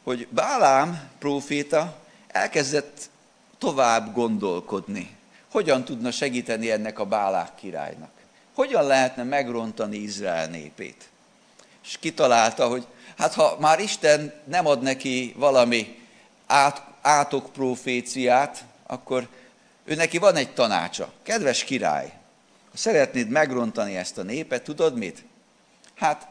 hogy 0.02 0.28
Bálám 0.30 1.10
próféta 1.18 1.96
elkezdett 2.26 3.10
tovább 3.58 4.14
gondolkodni. 4.14 5.16
Hogyan 5.50 5.84
tudna 5.84 6.10
segíteni 6.10 6.70
ennek 6.70 6.98
a 6.98 7.04
Bálák 7.04 7.54
királynak? 7.54 8.10
Hogyan 8.54 8.86
lehetne 8.86 9.22
megrontani 9.22 9.96
Izrael 9.96 10.46
népét? 10.46 11.08
És 11.84 11.98
kitalálta, 11.98 12.68
hogy 12.68 12.86
hát 13.16 13.34
ha 13.34 13.56
már 13.60 13.80
Isten 13.80 14.32
nem 14.44 14.66
ad 14.66 14.82
neki 14.82 15.34
valami 15.36 15.98
át, 16.46 16.82
átok 17.00 17.52
proféciát, 17.52 18.64
akkor 18.86 19.28
ő 19.84 19.94
neki 19.94 20.18
van 20.18 20.36
egy 20.36 20.54
tanácsa. 20.54 21.12
Kedves 21.22 21.64
király, 21.64 22.12
ha 22.70 22.76
szeretnéd 22.76 23.28
megrontani 23.28 23.96
ezt 23.96 24.18
a 24.18 24.22
népet, 24.22 24.62
tudod 24.62 24.96
mit? 24.96 25.24
Hát 25.94 26.28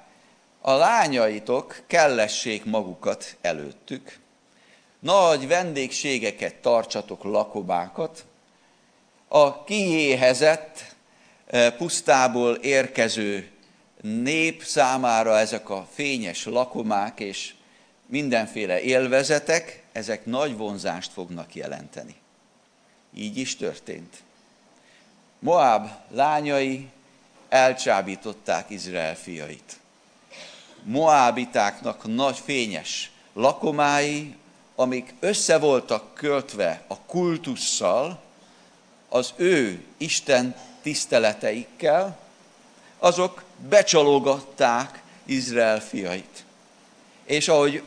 a 0.61 0.71
lányaitok 0.71 1.81
kellessék 1.87 2.65
magukat 2.65 3.35
előttük, 3.41 4.19
nagy 5.05 5.47
vendégségeket 5.47 6.55
tartsatok 6.55 7.23
lakobákat, 7.23 8.25
a 9.27 9.63
kiéhezett, 9.63 10.95
eh, 11.47 11.71
pusztából 11.71 12.55
érkező 12.55 13.49
nép 14.01 14.63
számára 14.63 15.37
ezek 15.37 15.69
a 15.69 15.87
fényes 15.93 16.45
lakomák 16.45 17.19
és 17.19 17.53
mindenféle 18.05 18.81
élvezetek, 18.81 19.83
ezek 19.91 20.25
nagy 20.25 20.57
vonzást 20.57 21.11
fognak 21.11 21.55
jelenteni. 21.55 22.15
Így 23.13 23.37
is 23.37 23.55
történt. 23.55 24.23
Moab 25.39 25.87
lányai 26.09 26.87
elcsábították 27.49 28.69
Izrael 28.69 29.15
fiait. 29.15 29.79
Moábitáknak 30.83 32.15
nagy 32.15 32.37
fényes 32.37 33.11
lakomái, 33.33 34.35
amik 34.75 35.13
össze 35.19 35.57
voltak 35.57 36.13
költve 36.13 36.83
a 36.87 36.99
kultusszal, 36.99 38.21
az 39.09 39.33
ő 39.35 39.83
Isten 39.97 40.55
tiszteleteikkel, 40.81 42.19
azok 42.97 43.43
becsalogatták 43.69 45.01
Izrael 45.25 45.81
fiait. 45.81 46.45
És 47.25 47.47
ahogy 47.47 47.83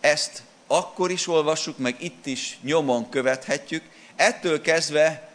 ezt 0.00 0.42
akkor 0.66 1.10
is 1.10 1.28
olvassuk, 1.28 1.78
meg 1.78 1.96
itt 2.02 2.26
is 2.26 2.58
nyomon 2.62 3.08
követhetjük, 3.08 3.82
ettől 4.16 4.60
kezdve 4.60 5.30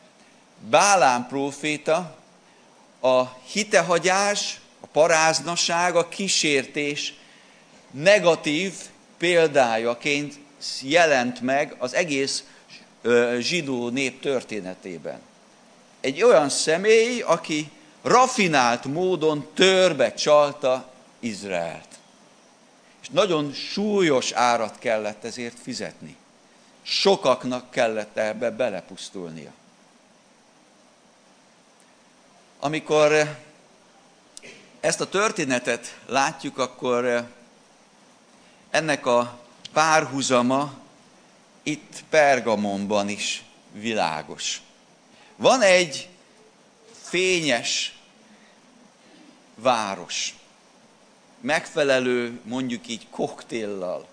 Bálán 0.70 1.28
próféta 1.28 2.18
a 3.00 3.24
hitehagyás, 3.28 4.60
a 4.80 4.88
paráznaság, 4.88 5.96
a 5.96 6.08
kísértés 6.08 7.14
negatív 7.92 8.74
példájaként 9.18 10.40
jelent 10.82 11.42
meg 11.42 11.76
az 11.78 11.94
egész 11.94 12.44
zsidó 13.40 13.90
nép 13.90 14.22
történetében. 14.22 15.20
Egy 16.00 16.24
olyan 16.24 16.50
személy, 16.50 17.22
aki 17.22 17.72
rafinált 18.02 18.86
módon 18.86 19.48
törbe 19.54 20.14
csalta 20.14 20.92
Izraelt. 21.20 21.88
És 23.02 23.10
nagyon 23.10 23.54
súlyos 23.54 24.32
árat 24.32 24.80
kellett 24.80 25.24
ezért 25.24 25.58
fizetni. 25.62 26.16
Sokaknak 26.82 27.72
kellett 27.72 28.18
ebbe 28.18 28.50
belepusztulnia. 28.50 29.52
Amikor 32.60 33.38
ezt 34.80 35.02
a 35.02 35.10
történetet 35.10 35.98
látjuk, 36.06 36.58
akkor 36.58 37.28
ennek 38.70 39.06
a 39.06 39.41
párhuzama 39.74 40.74
itt 41.64 42.04
Pergamonban 42.10 43.10
is 43.10 43.44
világos. 43.72 44.62
Van 45.36 45.62
egy 45.62 46.10
fényes 47.02 47.96
város. 49.56 50.36
Megfelelő, 51.40 52.40
mondjuk 52.44 52.88
így, 52.88 53.08
koktéllal. 53.10 54.08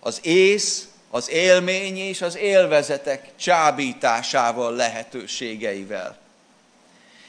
Az 0.00 0.20
ész, 0.22 0.88
az 1.10 1.30
élmény 1.30 1.96
és 1.96 2.22
az 2.22 2.36
élvezetek 2.36 3.30
csábításával, 3.36 4.74
lehetőségeivel. 4.74 6.18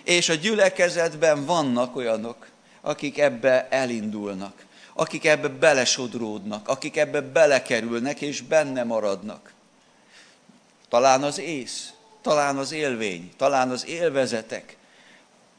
És 0.04 0.30
a 0.30 0.34
gyülekezetben 0.34 1.46
vannak 1.46 1.96
olyanok, 1.96 2.48
akik 2.82 3.18
ebbe 3.18 3.68
elindulnak, 3.70 4.66
akik 5.00 5.26
ebbe 5.26 5.48
belesodródnak, 5.48 6.68
akik 6.68 6.98
ebbe 6.98 7.22
belekerülnek 7.22 8.22
és 8.22 8.42
benne 8.42 8.84
maradnak. 8.84 9.54
Talán 10.90 11.24
az 11.24 11.40
ész, 11.40 11.94
talán 12.22 12.58
az 12.58 12.72
élvény, 12.72 13.32
talán 13.38 13.70
az 13.70 13.88
élvezetek 13.88 14.78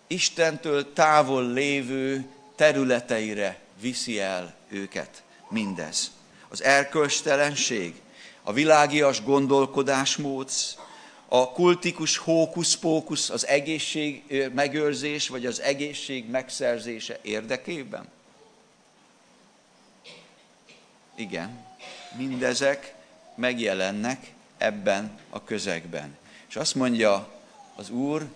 Istentől 0.06 0.92
távol 0.92 1.52
lévő 1.52 2.25
területeire 2.56 3.59
viszi 3.80 4.20
el 4.20 4.54
őket 4.68 5.23
mindez. 5.49 6.11
Az 6.49 6.62
erkölcstelenség, 6.62 7.94
a 8.42 8.52
világias 8.52 9.23
gondolkodásmód, 9.23 10.50
a 11.28 11.50
kultikus 11.52 12.16
hókusz-pókusz 12.16 13.30
az 13.30 13.47
egészség 13.47 14.23
megőrzés, 14.54 15.28
vagy 15.28 15.47
az 15.47 15.61
egészség 15.61 16.30
megszerzése 16.30 17.18
érdekében? 17.23 18.09
Igen, 21.21 21.65
mindezek 22.17 22.95
megjelennek 23.35 24.33
ebben 24.59 25.19
a 25.31 25.45
közegben. 25.45 26.17
És 26.49 26.57
azt 26.57 26.75
mondja 26.75 27.29
az 27.77 27.91
Úr, 27.91 28.27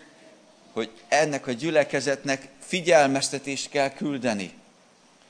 hogy 0.73 0.91
ennek 1.09 1.47
a 1.47 1.53
gyülekezetnek 1.53 2.49
figyelmeztetést 2.59 3.69
kell 3.69 3.91
küldeni. 3.91 4.53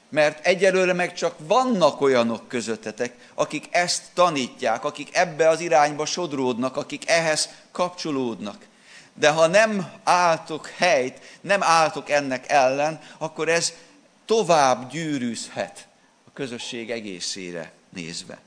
Mert 0.08 0.46
egyelőre 0.46 0.92
meg 0.92 1.14
csak 1.14 1.34
vannak 1.38 2.00
olyanok 2.00 2.49
közöttetek, 2.49 3.14
akik 3.34 3.68
ezt 3.70 4.02
tanítják, 4.14 4.84
akik 4.84 5.16
ebbe 5.16 5.49
az 5.49 5.61
irányba 5.61 6.06
sodródnak, 6.06 6.76
akik 6.76 7.08
ehhez 7.11 7.49
kapcsolódnak. 7.70 8.66
De 9.12 9.30
ha 9.30 9.46
nem 9.46 9.92
álltok 10.04 10.68
helyt, 10.68 11.38
nem 11.40 11.62
álltok 11.62 12.11
ennek 12.11 12.49
ellen, 12.49 13.00
akkor 13.18 13.49
ez 13.49 13.73
tovább 14.25 14.90
gyűrűzhet 14.90 15.87
közösség 16.34 16.90
egészére 16.90 17.72
nézve. 17.92 18.38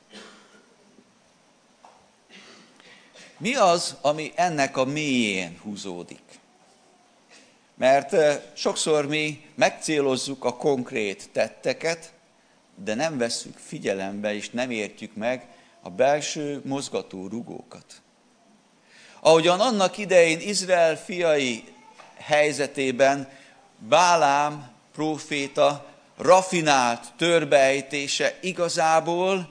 Mi 3.38 3.56
az, 3.56 3.96
ami 4.01 4.32
ennek 4.36 4.77
a 4.77 4.86
mélyén 4.86 5.60
húzódik? 5.62 6.39
Mert 7.75 8.15
sokszor 8.58 9.08
mi 9.08 9.46
megcélozzuk 9.56 10.46
a 10.46 10.56
konkrét 10.56 11.29
tetteket, 11.32 12.13
de 12.75 12.94
nem 12.94 13.17
vesszük 13.17 13.58
figyelembe 13.58 14.34
és 14.34 14.50
nem 14.50 14.72
értjük 14.72 15.15
meg 15.15 15.48
a 15.82 15.89
belső 15.89 16.62
mozgató 16.65 17.27
rugókat. 17.27 18.01
Ahogyan 19.20 19.60
annak 19.60 19.98
idején 19.98 20.39
Izrael 20.39 20.98
fiai 20.98 21.63
helyzetében 22.17 23.29
Bálám 23.79 24.70
próféta 24.94 25.97
rafinált 26.18 27.14
törbejtése 27.18 28.38
igazából 28.42 29.50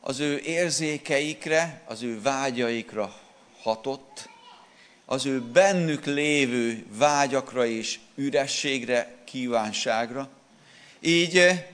az 0.00 0.20
ő 0.20 0.38
érzékeikre, 0.38 1.82
az 1.84 2.02
ő 2.02 2.20
vágyaikra 2.22 3.14
hatott, 3.62 4.28
az 5.06 5.26
ő 5.26 5.40
bennük 5.40 6.04
lévő 6.04 6.86
vágyakra 6.88 7.66
és 7.66 7.98
ürességre, 8.14 9.14
kívánságra. 9.24 10.28
Így 11.00 11.38
eh, 11.38 11.64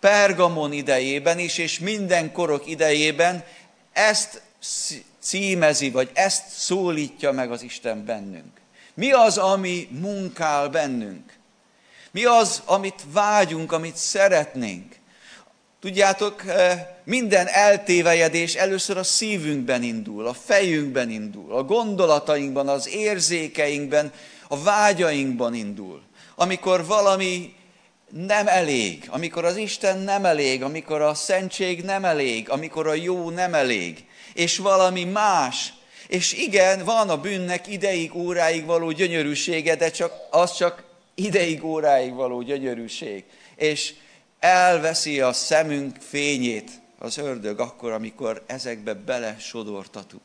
Pergamon 0.00 0.72
idejében 0.72 1.38
is, 1.38 1.58
és 1.58 1.78
minden 1.78 2.32
korok 2.32 2.66
idejében 2.66 3.44
ezt 3.92 4.42
címezi, 5.18 5.90
vagy 5.90 6.10
ezt 6.12 6.48
szólítja 6.48 7.32
meg 7.32 7.50
az 7.50 7.62
Isten 7.62 8.04
bennünk. 8.04 8.60
Mi 8.94 9.12
az, 9.12 9.38
ami 9.38 9.88
munkál 9.90 10.68
bennünk? 10.68 11.35
Mi 12.16 12.24
az, 12.24 12.62
amit 12.64 13.04
vágyunk, 13.12 13.72
amit 13.72 13.96
szeretnénk? 13.96 14.94
Tudjátok, 15.80 16.46
eh, 16.46 16.86
minden 17.04 17.46
eltévejedés 17.46 18.54
először 18.54 18.96
a 18.96 19.02
szívünkben 19.02 19.82
indul, 19.82 20.26
a 20.26 20.32
fejünkben 20.32 21.10
indul, 21.10 21.52
a 21.52 21.62
gondolatainkban, 21.62 22.68
az 22.68 22.88
érzékeinkben, 22.88 24.12
a 24.48 24.62
vágyainkban 24.62 25.54
indul. 25.54 26.02
Amikor 26.34 26.86
valami 26.86 27.54
nem 28.10 28.46
elég, 28.46 29.06
amikor 29.10 29.44
az 29.44 29.56
Isten 29.56 29.98
nem 29.98 30.24
elég, 30.24 30.62
amikor 30.62 31.00
a 31.00 31.14
szentség 31.14 31.82
nem 31.82 32.04
elég, 32.04 32.50
amikor 32.50 32.86
a 32.86 32.94
jó 32.94 33.30
nem 33.30 33.54
elég, 33.54 34.04
és 34.34 34.58
valami 34.58 35.04
más. 35.04 35.72
És 36.08 36.32
igen, 36.32 36.84
van 36.84 37.08
a 37.08 37.20
bűnnek 37.20 37.66
ideig, 37.66 38.14
óráig 38.14 38.64
való 38.64 38.90
gyönyörűsége, 38.90 39.76
de 39.76 39.90
csak, 39.90 40.12
az 40.30 40.56
csak 40.56 40.84
ideig, 41.16 41.64
óráig 41.64 42.12
való 42.12 42.42
gyönyörűség. 42.42 43.24
És 43.54 43.94
elveszi 44.38 45.20
a 45.20 45.32
szemünk 45.32 45.96
fényét 45.96 46.70
az 46.98 47.16
ördög 47.16 47.60
akkor, 47.60 47.92
amikor 47.92 48.44
ezekbe 48.46 48.94
bele 48.94 49.38
sodortatunk. 49.38 50.22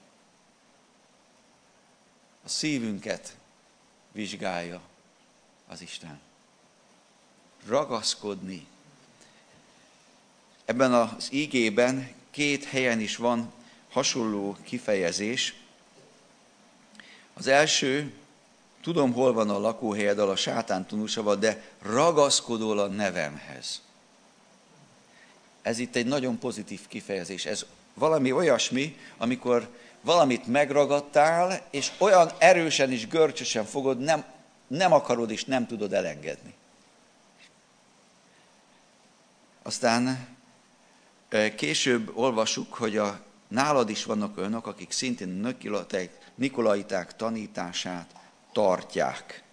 A 2.43 2.49
szívünket 2.49 3.35
vizsgálja 4.11 4.81
az 5.67 5.81
Isten. 5.81 6.19
Ragaszkodni. 7.67 8.67
Ebben 10.65 10.93
az 10.93 11.27
ígében 11.31 12.13
két 12.31 12.65
helyen 12.65 12.99
is 12.99 13.15
van 13.15 13.53
hasonló 13.89 14.57
kifejezés. 14.63 15.55
Az 17.33 17.47
első, 17.47 18.13
tudom, 18.81 19.13
hol 19.13 19.33
van 19.33 19.49
a 19.49 19.59
lakóhelyed, 19.59 20.19
a 20.19 20.35
sátán 20.35 20.87
tanúsava, 20.87 21.35
de 21.35 21.63
ragaszkodol 21.81 22.79
a 22.79 22.87
nevemhez. 22.87 23.81
Ez 25.61 25.79
itt 25.79 25.95
egy 25.95 26.05
nagyon 26.05 26.39
pozitív 26.39 26.87
kifejezés. 26.87 27.45
Ez 27.45 27.65
valami 27.93 28.31
olyasmi, 28.31 28.97
amikor 29.17 29.67
valamit 30.01 30.47
megragadtál, 30.47 31.67
és 31.71 31.91
olyan 31.97 32.31
erősen 32.37 32.91
és 32.91 33.07
görcsösen 33.07 33.65
fogod, 33.65 33.99
nem, 33.99 34.25
nem 34.67 34.93
akarod 34.93 35.31
és 35.31 35.45
nem 35.45 35.67
tudod 35.67 35.93
elengedni. 35.93 36.53
Aztán 39.63 40.27
később 41.55 42.11
olvasuk, 42.17 42.73
hogy 42.73 42.97
a, 42.97 43.19
nálad 43.47 43.89
is 43.89 44.03
vannak 44.03 44.37
olyanok, 44.37 44.67
akik 44.67 44.91
szintén 44.91 45.55
Nikolaiták 46.35 47.15
tanítását 47.15 48.20
tartják. 48.51 49.43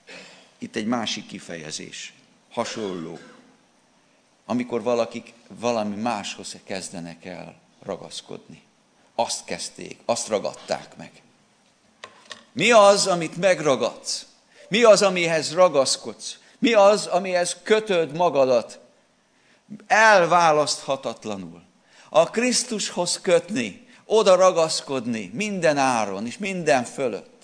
Itt 0.58 0.76
egy 0.76 0.87
másik 0.87 1.26
kifejezés, 1.26 2.12
hasonló 2.50 3.18
amikor 4.50 4.82
valakik 4.82 5.32
valami 5.48 5.94
máshoz 5.94 6.56
kezdenek 6.64 7.24
el 7.24 7.54
ragaszkodni. 7.82 8.62
Azt 9.14 9.44
kezdték, 9.44 9.98
azt 10.04 10.28
ragadták 10.28 10.96
meg. 10.96 11.11
Mi 12.52 12.70
az, 12.70 13.06
amit 13.06 13.37
megragadsz? 13.37 14.26
Mi 14.68 14.82
az, 14.82 15.02
amihez 15.02 15.54
ragaszkodsz? 15.54 16.38
Mi 16.58 16.72
az, 16.72 17.06
amihez 17.06 17.56
kötöd 17.62 18.16
magadat? 18.16 18.78
Elválaszthatatlanul. 19.87 21.62
A 22.08 22.30
Krisztushoz 22.30 23.20
kötni, 23.20 23.88
oda 24.04 24.34
ragaszkodni 24.34 25.30
minden 25.34 25.76
áron 25.76 26.26
és 26.26 26.38
minden 26.38 26.84
fölött 26.84 27.38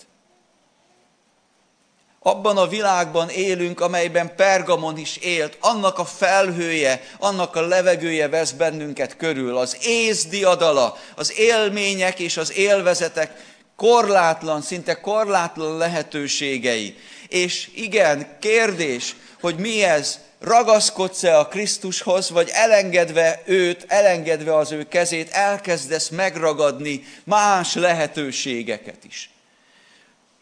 abban 2.27 2.57
a 2.57 2.67
világban 2.67 3.29
élünk, 3.29 3.81
amelyben 3.81 4.35
Pergamon 4.35 4.97
is 4.97 5.17
élt, 5.17 5.57
annak 5.59 5.99
a 5.99 6.05
felhője, 6.05 7.01
annak 7.19 7.55
a 7.55 7.67
levegője 7.67 8.29
vesz 8.29 8.51
bennünket 8.51 9.17
körül, 9.17 9.57
az 9.57 9.77
ész 9.81 10.25
diadala, 10.25 10.97
az 11.15 11.39
élmények 11.39 12.19
és 12.19 12.37
az 12.37 12.53
élvezetek 12.53 13.31
korlátlan, 13.75 14.61
szinte 14.61 14.99
korlátlan 14.99 15.77
lehetőségei. 15.77 16.95
És 17.27 17.69
igen, 17.75 18.37
kérdés, 18.39 19.15
hogy 19.41 19.55
mi 19.55 19.83
ez, 19.83 20.19
ragaszkodsz-e 20.39 21.39
a 21.39 21.47
Krisztushoz, 21.47 22.29
vagy 22.29 22.49
elengedve 22.53 23.41
őt, 23.45 23.85
elengedve 23.87 24.55
az 24.55 24.71
ő 24.71 24.83
kezét, 24.83 25.29
elkezdesz 25.29 26.09
megragadni 26.09 27.03
más 27.23 27.73
lehetőségeket 27.73 29.03
is 29.07 29.29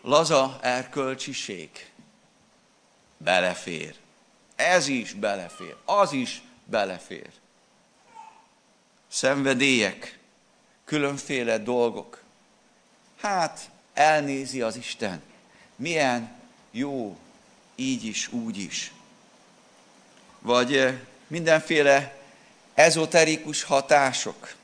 laza 0.04 0.60
erkölcsiség 0.62 1.92
belefér. 3.18 3.96
Ez 4.56 4.88
is 4.88 5.13
belefér, 5.13 5.76
az 5.86 6.12
is 6.12 6.42
belefér. 6.66 7.30
Szenvedélyek, 9.08 10.20
különféle 10.86 11.58
dolgok. 11.58 12.22
Hát 13.20 13.70
elnézi 13.94 14.62
az 14.62 14.76
Isten, 14.76 15.22
milyen 15.76 16.36
jó, 16.72 17.18
így 17.76 18.06
is, 18.06 18.32
úgy 18.32 18.58
is. 18.58 18.92
Vagy 20.39 21.00
mindenféle 21.28 22.18
ezoterikus 22.74 23.63
hatások. 23.63 24.56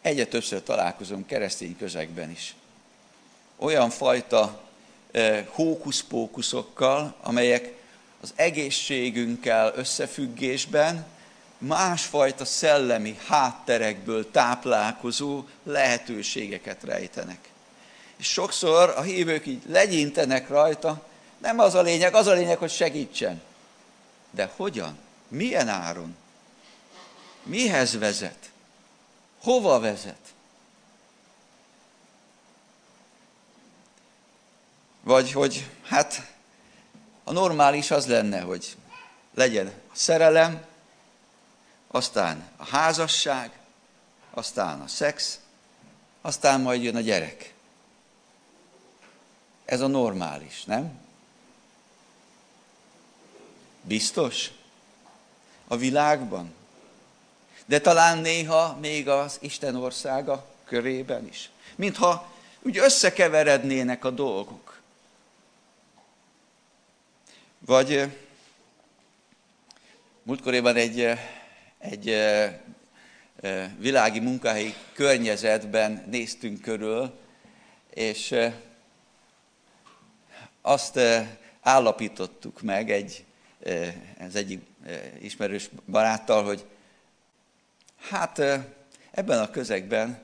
Egyre 0.00 0.26
többször 0.26 0.62
találkozom 0.62 1.26
keresztény 1.26 1.76
közegben 1.76 2.30
is. 2.30 2.54
Olyan 3.62 3.90
fajta 3.90 4.60
hókuszpókuszokkal, 5.48 7.14
amelyek 7.22 7.74
az 8.20 8.32
egészségünkkel 8.36 9.72
összefüggésben 9.76 11.06
másfajta 11.58 12.44
szellemi 12.44 13.18
hátterekből 13.26 14.30
táplálkozó 14.30 15.44
lehetőségeket 15.62 16.82
rejtenek. 16.82 17.38
És 18.16 18.26
sokszor 18.26 18.94
a 18.96 19.02
hívők 19.02 19.46
így 19.46 19.62
legyintenek 19.68 20.48
rajta, 20.48 21.06
nem 21.38 21.58
az 21.58 21.74
a 21.74 21.82
lényeg, 21.82 22.14
az 22.14 22.26
a 22.26 22.32
lényeg, 22.32 22.58
hogy 22.58 22.70
segítsen. 22.70 23.42
De 24.30 24.50
hogyan? 24.56 24.98
Milyen 25.28 25.68
áron? 25.68 26.16
Mihez 27.42 27.98
vezet? 27.98 28.50
Hova 29.42 29.80
vezet? 29.80 30.32
Vagy 35.02 35.32
hogy 35.32 35.68
hát 35.82 36.32
a 37.24 37.32
normális 37.32 37.90
az 37.90 38.06
lenne, 38.06 38.40
hogy 38.40 38.76
legyen 39.34 39.66
a 39.66 39.70
szerelem, 39.92 40.64
aztán 41.86 42.48
a 42.56 42.64
házasság, 42.64 43.50
aztán 44.30 44.80
a 44.80 44.88
szex, 44.88 45.38
aztán 46.20 46.60
majd 46.60 46.82
jön 46.82 46.96
a 46.96 47.00
gyerek. 47.00 47.54
Ez 49.64 49.80
a 49.80 49.86
normális, 49.86 50.64
nem? 50.64 51.00
Biztos? 53.82 54.50
A 55.68 55.76
világban? 55.76 56.54
De 57.66 57.80
talán 57.80 58.18
néha 58.18 58.76
még 58.80 59.08
az 59.08 59.38
Isten 59.40 59.76
országa 59.76 60.46
körében 60.64 61.26
is. 61.26 61.50
Mintha 61.76 62.32
úgy 62.60 62.78
összekeverednének 62.78 64.04
a 64.04 64.10
dolgok. 64.10 64.71
Vagy 67.66 68.10
múltkorében 70.22 70.76
egy, 70.76 71.08
egy 71.78 72.16
világi 73.78 74.20
munkahelyi 74.20 74.74
környezetben 74.92 76.04
néztünk 76.10 76.60
körül, 76.60 77.18
és 77.94 78.34
azt 80.60 81.00
állapítottuk 81.60 82.62
meg 82.62 82.90
egy, 82.90 83.24
ez 84.18 84.34
egyik 84.34 84.62
ismerős 85.20 85.70
baráttal, 85.86 86.44
hogy 86.44 86.64
hát 88.08 88.38
ebben 89.10 89.38
a 89.38 89.50
közegben 89.50 90.22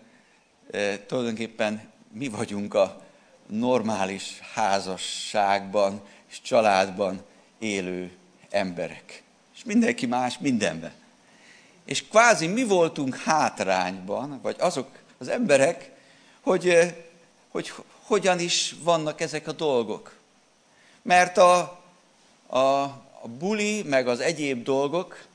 tulajdonképpen 1.06 1.90
mi 2.12 2.28
vagyunk 2.28 2.74
a 2.74 3.02
normális 3.46 4.40
házasságban 4.54 6.02
és 6.28 6.40
családban 6.42 7.26
élő 7.58 8.10
emberek. 8.50 9.22
És 9.54 9.64
mindenki 9.64 10.06
más 10.06 10.38
mindenben. 10.38 10.92
És 11.84 12.08
kvázi 12.08 12.46
mi 12.46 12.64
voltunk 12.64 13.16
hátrányban, 13.16 14.38
vagy 14.42 14.56
azok 14.58 14.88
az 15.18 15.28
emberek, 15.28 15.90
hogy, 16.40 16.94
hogy 17.48 17.72
hogyan 18.02 18.40
is 18.40 18.74
vannak 18.82 19.20
ezek 19.20 19.48
a 19.48 19.52
dolgok. 19.52 20.16
Mert 21.02 21.38
a, 21.38 21.80
a, 22.46 22.58
a 23.22 23.28
buli, 23.38 23.82
meg 23.82 24.08
az 24.08 24.20
egyéb 24.20 24.62
dolgok, 24.62 25.26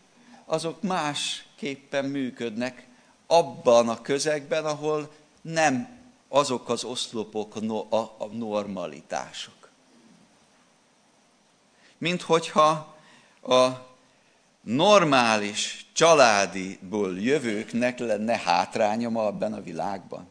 azok 0.46 0.82
másképpen 0.82 2.06
működnek 2.06 2.88
abban 3.28 3.90
a 3.90 4.02
közegben, 4.02 4.66
ahol 4.66 5.12
nem 5.42 6.02
azok 6.28 6.70
az 6.70 6.84
oszlopok 6.84 7.56
a 8.18 8.26
normalitások. 8.32 9.63
Mint 12.04 12.22
hogyha 12.22 12.96
a 13.42 13.68
normális 14.62 15.86
családiból 15.94 17.20
jövőknek 17.20 18.00
lenne 18.00 18.38
hátránya 18.38 19.28
ebben 19.28 19.54
a 19.54 19.62
világban. 19.62 20.30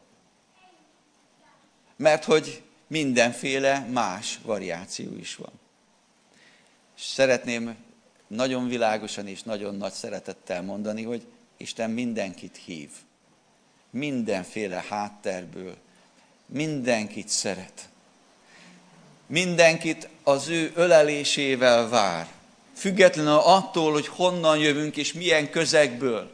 Mert 1.95 2.23
hogy 2.23 2.63
mindenféle 2.87 3.87
más 3.91 4.39
variáció 4.43 5.17
is 5.17 5.35
van. 5.35 5.51
És 6.97 7.03
szeretném 7.03 7.75
nagyon 8.27 8.67
világosan 8.67 9.27
és 9.27 9.43
nagyon 9.43 9.75
nagy 9.75 9.93
szeretettel 9.93 10.61
mondani, 10.61 11.03
hogy 11.03 11.25
Isten 11.57 11.89
mindenkit 11.89 12.59
hív. 12.65 12.89
Mindenféle 13.89 14.83
hátterből. 14.89 15.77
Mindenkit 16.45 17.27
szeret. 17.27 17.89
Mindenkit 19.27 20.09
az 20.23 20.47
ő 20.47 20.71
ölelésével 20.75 21.89
vár. 21.89 22.27
Függetlenül 22.75 23.31
attól, 23.33 23.91
hogy 23.91 24.07
honnan 24.07 24.57
jövünk 24.57 24.97
és 24.97 25.13
milyen 25.13 25.49
közegből. 25.49 26.31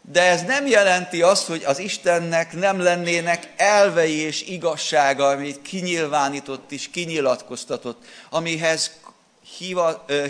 De 0.00 0.22
ez 0.22 0.42
nem 0.42 0.66
jelenti 0.66 1.22
azt, 1.22 1.46
hogy 1.46 1.64
az 1.64 1.78
Istennek 1.78 2.52
nem 2.52 2.80
lennének 2.80 3.52
elvei 3.56 4.16
és 4.16 4.42
igazsága, 4.42 5.28
amit 5.28 5.62
kinyilvánított 5.62 6.72
és 6.72 6.90
kinyilatkoztatott, 6.90 8.04
amihez 8.30 8.90
hív, 9.58 9.76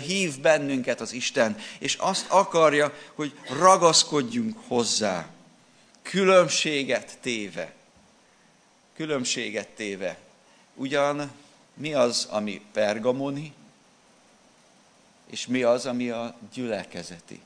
hív 0.05 0.39
bennünket 0.39 1.01
az 1.01 1.13
Isten, 1.13 1.57
és 1.79 1.95
azt 1.95 2.25
akarja, 2.27 2.93
hogy 3.13 3.33
ragaszkodjunk 3.59 4.57
hozzá, 4.67 5.27
különbséget 6.01 7.17
téve. 7.21 7.73
Különbséget 8.95 9.67
téve. 9.67 10.17
Ugyan 10.75 11.31
mi 11.77 11.93
az, 11.93 12.27
ami 12.29 12.61
pergamoni, 12.71 13.53
és 15.29 15.47
mi 15.47 15.63
az, 15.63 15.85
ami 15.85 16.09
a 16.09 16.35
gyülekezeti. 16.53 17.39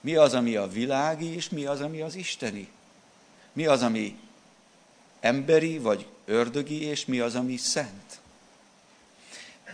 Mi 0.00 0.14
az, 0.14 0.34
ami 0.34 0.56
a 0.56 0.68
világi, 0.68 1.34
és 1.34 1.48
mi 1.48 1.64
az, 1.64 1.80
ami 1.80 2.00
az 2.00 2.14
isteni. 2.14 2.68
Mi 3.52 3.66
az, 3.66 3.82
ami 3.82 4.18
emberi, 5.20 5.78
vagy 5.78 6.06
ördögi, 6.24 6.82
és 6.82 7.04
mi 7.04 7.20
az, 7.20 7.34
ami 7.34 7.56
szent. 7.56 8.20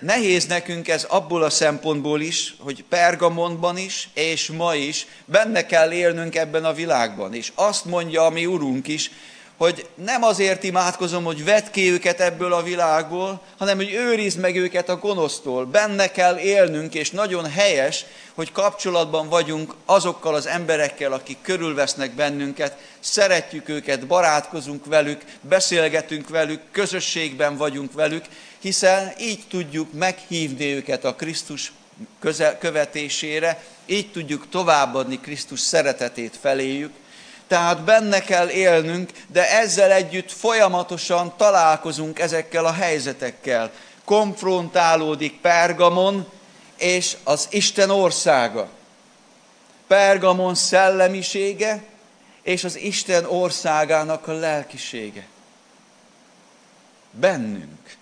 Nehéz 0.00 0.46
nekünk 0.46 0.88
ez 0.88 1.04
abból 1.04 1.42
a 1.42 1.50
szempontból 1.50 2.20
is, 2.20 2.54
hogy 2.58 2.84
Pergamonban 2.88 3.76
is, 3.76 4.08
és 4.14 4.50
ma 4.50 4.74
is 4.74 5.06
benne 5.24 5.66
kell 5.66 5.92
élnünk 5.92 6.34
ebben 6.34 6.64
a 6.64 6.72
világban. 6.72 7.34
És 7.34 7.52
azt 7.54 7.84
mondja 7.84 8.24
a 8.24 8.30
mi 8.30 8.46
Urunk 8.46 8.88
is, 8.88 9.10
hogy 9.60 9.88
nem 9.94 10.22
azért 10.22 10.62
imádkozom, 10.62 11.24
hogy 11.24 11.44
vedd 11.44 11.70
ki 11.70 11.90
őket 11.90 12.20
ebből 12.20 12.52
a 12.52 12.62
világból, 12.62 13.42
hanem 13.58 13.76
hogy 13.76 13.92
őrizd 13.92 14.38
meg 14.38 14.56
őket 14.56 14.88
a 14.88 14.96
gonosztól. 14.96 15.64
Benne 15.64 16.06
kell 16.10 16.38
élnünk, 16.38 16.94
és 16.94 17.10
nagyon 17.10 17.50
helyes, 17.50 18.04
hogy 18.34 18.52
kapcsolatban 18.52 19.28
vagyunk 19.28 19.74
azokkal 19.84 20.34
az 20.34 20.46
emberekkel, 20.46 21.12
akik 21.12 21.36
körülvesznek 21.42 22.14
bennünket, 22.14 22.76
szeretjük 23.00 23.68
őket, 23.68 24.06
barátkozunk 24.06 24.86
velük, 24.86 25.24
beszélgetünk 25.40 26.28
velük, 26.28 26.60
közösségben 26.70 27.56
vagyunk 27.56 27.92
velük, 27.92 28.24
hiszen 28.58 29.12
így 29.18 29.44
tudjuk 29.48 29.92
meghívni 29.92 30.74
őket 30.74 31.04
a 31.04 31.14
Krisztus 31.14 31.72
követésére, 32.58 33.62
így 33.86 34.10
tudjuk 34.10 34.48
továbbadni 34.50 35.20
Krisztus 35.20 35.60
szeretetét 35.60 36.38
feléjük, 36.40 36.92
tehát 37.50 37.82
benne 37.82 38.20
kell 38.20 38.48
élnünk, 38.48 39.10
de 39.26 39.50
ezzel 39.50 39.92
együtt 39.92 40.32
folyamatosan 40.32 41.36
találkozunk 41.36 42.18
ezekkel 42.18 42.64
a 42.64 42.72
helyzetekkel. 42.72 43.70
Konfrontálódik 44.04 45.40
Pergamon 45.40 46.28
és 46.76 47.16
az 47.24 47.46
Isten 47.50 47.90
országa. 47.90 48.68
Pergamon 49.86 50.54
szellemisége 50.54 51.82
és 52.42 52.64
az 52.64 52.76
Isten 52.76 53.24
országának 53.24 54.28
a 54.28 54.32
lelkisége. 54.32 55.26
Bennünk. 57.10 57.96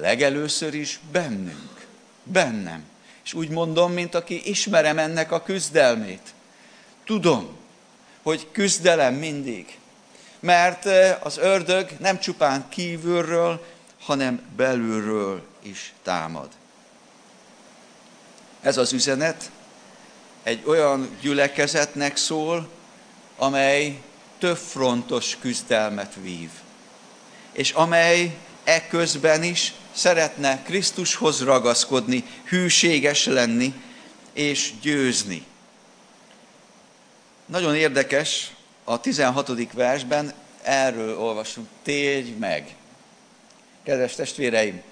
Legelőször 0.00 0.74
is 0.74 1.00
bennünk. 1.12 1.86
Bennem. 2.22 2.84
És 3.24 3.34
úgy 3.34 3.48
mondom, 3.48 3.92
mint 3.92 4.14
aki 4.14 4.48
ismerem 4.50 4.98
ennek 4.98 5.32
a 5.32 5.42
küzdelmét. 5.42 6.34
Tudom, 7.04 7.58
hogy 8.22 8.48
küzdelem 8.52 9.14
mindig. 9.14 9.78
Mert 10.40 10.86
az 11.22 11.38
ördög 11.38 11.90
nem 11.98 12.18
csupán 12.18 12.68
kívülről, 12.68 13.66
hanem 14.00 14.42
belülről 14.56 15.42
is 15.62 15.92
támad. 16.02 16.48
Ez 18.60 18.76
az 18.76 18.92
üzenet 18.92 19.50
egy 20.42 20.62
olyan 20.64 21.16
gyülekezetnek 21.20 22.16
szól, 22.16 22.68
amely 23.36 24.00
több 24.38 24.56
frontos 24.56 25.36
küzdelmet 25.40 26.14
vív, 26.22 26.50
és 27.52 27.70
amely 27.70 28.36
eközben 28.64 29.42
is 29.42 29.72
szeretne 29.92 30.62
Krisztushoz 30.62 31.42
ragaszkodni, 31.42 32.24
hűséges 32.44 33.26
lenni 33.26 33.74
és 34.32 34.72
győzni. 34.80 35.46
Nagyon 37.50 37.74
érdekes, 37.76 38.54
a 38.84 39.00
16. 39.00 39.72
versben 39.72 40.32
erről 40.62 41.18
olvasunk, 41.18 41.68
térj 41.82 42.30
meg. 42.30 42.76
Kedves 43.82 44.14
testvéreim, 44.14 44.82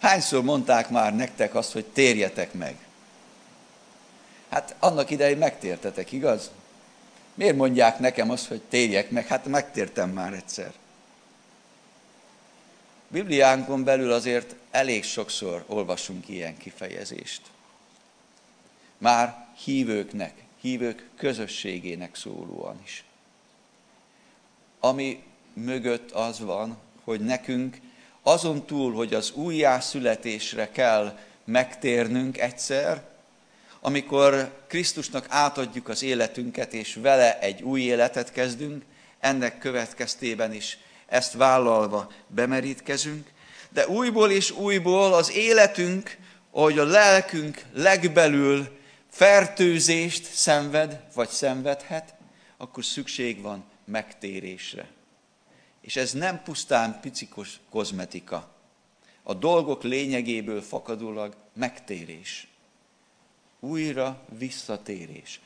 hányszor 0.00 0.42
mondták 0.42 0.88
már 0.88 1.16
nektek 1.16 1.54
azt, 1.54 1.72
hogy 1.72 1.84
térjetek 1.84 2.52
meg? 2.52 2.76
Hát 4.48 4.74
annak 4.78 5.10
idején 5.10 5.38
megtértetek, 5.38 6.12
igaz? 6.12 6.50
Miért 7.34 7.56
mondják 7.56 7.98
nekem 7.98 8.30
azt, 8.30 8.46
hogy 8.46 8.60
térjek 8.60 9.10
meg? 9.10 9.26
Hát 9.26 9.46
megtértem 9.46 10.10
már 10.10 10.32
egyszer. 10.32 10.72
Bibliánkon 13.08 13.84
belül 13.84 14.12
azért 14.12 14.54
elég 14.70 15.04
sokszor 15.04 15.64
olvasunk 15.66 16.28
ilyen 16.28 16.56
kifejezést. 16.56 17.42
Már 18.98 19.46
hívőknek, 19.64 20.32
hívők 20.62 21.08
közösségének 21.16 22.14
szólóan 22.14 22.80
is. 22.84 23.04
Ami 24.80 25.22
mögött 25.52 26.10
az 26.10 26.40
van, 26.40 26.78
hogy 27.04 27.20
nekünk 27.20 27.76
azon 28.22 28.66
túl, 28.66 28.92
hogy 28.94 29.14
az 29.14 29.30
újjászületésre 29.30 30.70
kell 30.70 31.18
megtérnünk 31.44 32.38
egyszer, 32.38 33.02
amikor 33.80 34.52
Krisztusnak 34.66 35.26
átadjuk 35.28 35.88
az 35.88 36.02
életünket, 36.02 36.72
és 36.72 36.94
vele 36.94 37.38
egy 37.40 37.62
új 37.62 37.80
életet 37.80 38.32
kezdünk, 38.32 38.84
ennek 39.20 39.58
következtében 39.58 40.52
is 40.52 40.78
ezt 41.06 41.32
vállalva 41.32 42.12
bemerítkezünk, 42.26 43.30
de 43.68 43.88
újból 43.88 44.30
és 44.30 44.50
újból 44.50 45.14
az 45.14 45.32
életünk, 45.32 46.16
ahogy 46.50 46.78
a 46.78 46.84
lelkünk 46.84 47.62
legbelül 47.74 48.80
fertőzést 49.12 50.24
szenved, 50.24 51.02
vagy 51.14 51.28
szenvedhet, 51.28 52.14
akkor 52.56 52.84
szükség 52.84 53.40
van 53.40 53.64
megtérésre. 53.84 54.88
És 55.80 55.96
ez 55.96 56.12
nem 56.12 56.42
pusztán 56.42 57.00
picikos 57.00 57.60
kozmetika. 57.70 58.54
A 59.22 59.34
dolgok 59.34 59.82
lényegéből 59.82 60.62
fakadólag 60.62 61.36
megtérés. 61.52 62.46
Újra 63.60 64.22
visszatérés 64.38 65.40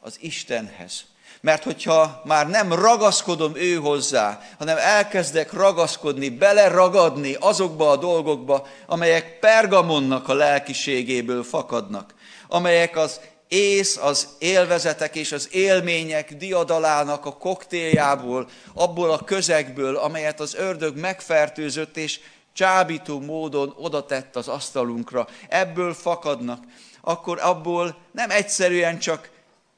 az 0.00 0.18
Istenhez, 0.20 1.06
mert 1.40 1.64
hogyha 1.64 2.22
már 2.24 2.48
nem 2.48 2.72
ragaszkodom 2.72 3.56
ő 3.56 3.74
hozzá, 3.74 4.40
hanem 4.58 4.76
elkezdek 4.76 5.52
ragaszkodni, 5.52 6.28
beleragadni 6.28 7.36
azokba 7.40 7.90
a 7.90 7.96
dolgokba, 7.96 8.66
amelyek 8.86 9.38
Pergamonnak 9.38 10.28
a 10.28 10.34
lelkiségéből 10.34 11.42
fakadnak, 11.42 12.14
amelyek 12.48 12.96
az 12.96 13.20
ész, 13.48 13.96
az 13.96 14.28
élvezetek 14.38 15.16
és 15.16 15.32
az 15.32 15.48
élmények 15.52 16.34
diadalának 16.34 17.26
a 17.26 17.36
koktéljából, 17.36 18.48
abból 18.74 19.10
a 19.10 19.24
közegből, 19.24 19.96
amelyet 19.96 20.40
az 20.40 20.54
ördög 20.54 20.96
megfertőzött 20.96 21.96
és 21.96 22.20
csábító 22.52 23.20
módon 23.20 23.74
odatett 23.76 24.36
az 24.36 24.48
asztalunkra, 24.48 25.28
ebből 25.48 25.94
fakadnak, 25.94 26.64
akkor 27.00 27.38
abból 27.40 27.96
nem 28.12 28.30
egyszerűen 28.30 28.98
csak 28.98 29.30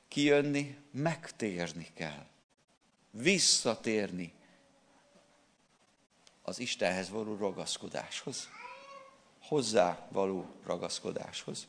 kijönni, 0.09 0.80
megtérni 0.91 1.89
kell. 1.95 2.27
Visszatérni 3.11 4.33
az 6.43 6.59
Istenhez 6.59 7.11
való 7.11 7.37
ragaszkodáshoz. 7.37 8.49
Hozzá 9.43 10.07
való 10.11 10.47
ragaszkodáshoz. 10.67 11.67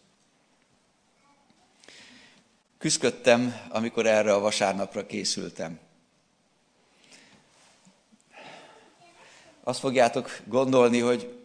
Küzdködtem, 2.77 3.67
amikor 3.69 4.05
erre 4.05 4.33
a 4.33 4.39
vasárnapra 4.39 5.05
készültem. 5.05 5.79
Azt 9.63 9.79
fogjátok 9.79 10.41
gondolni, 10.45 10.99
hogy 10.99 11.39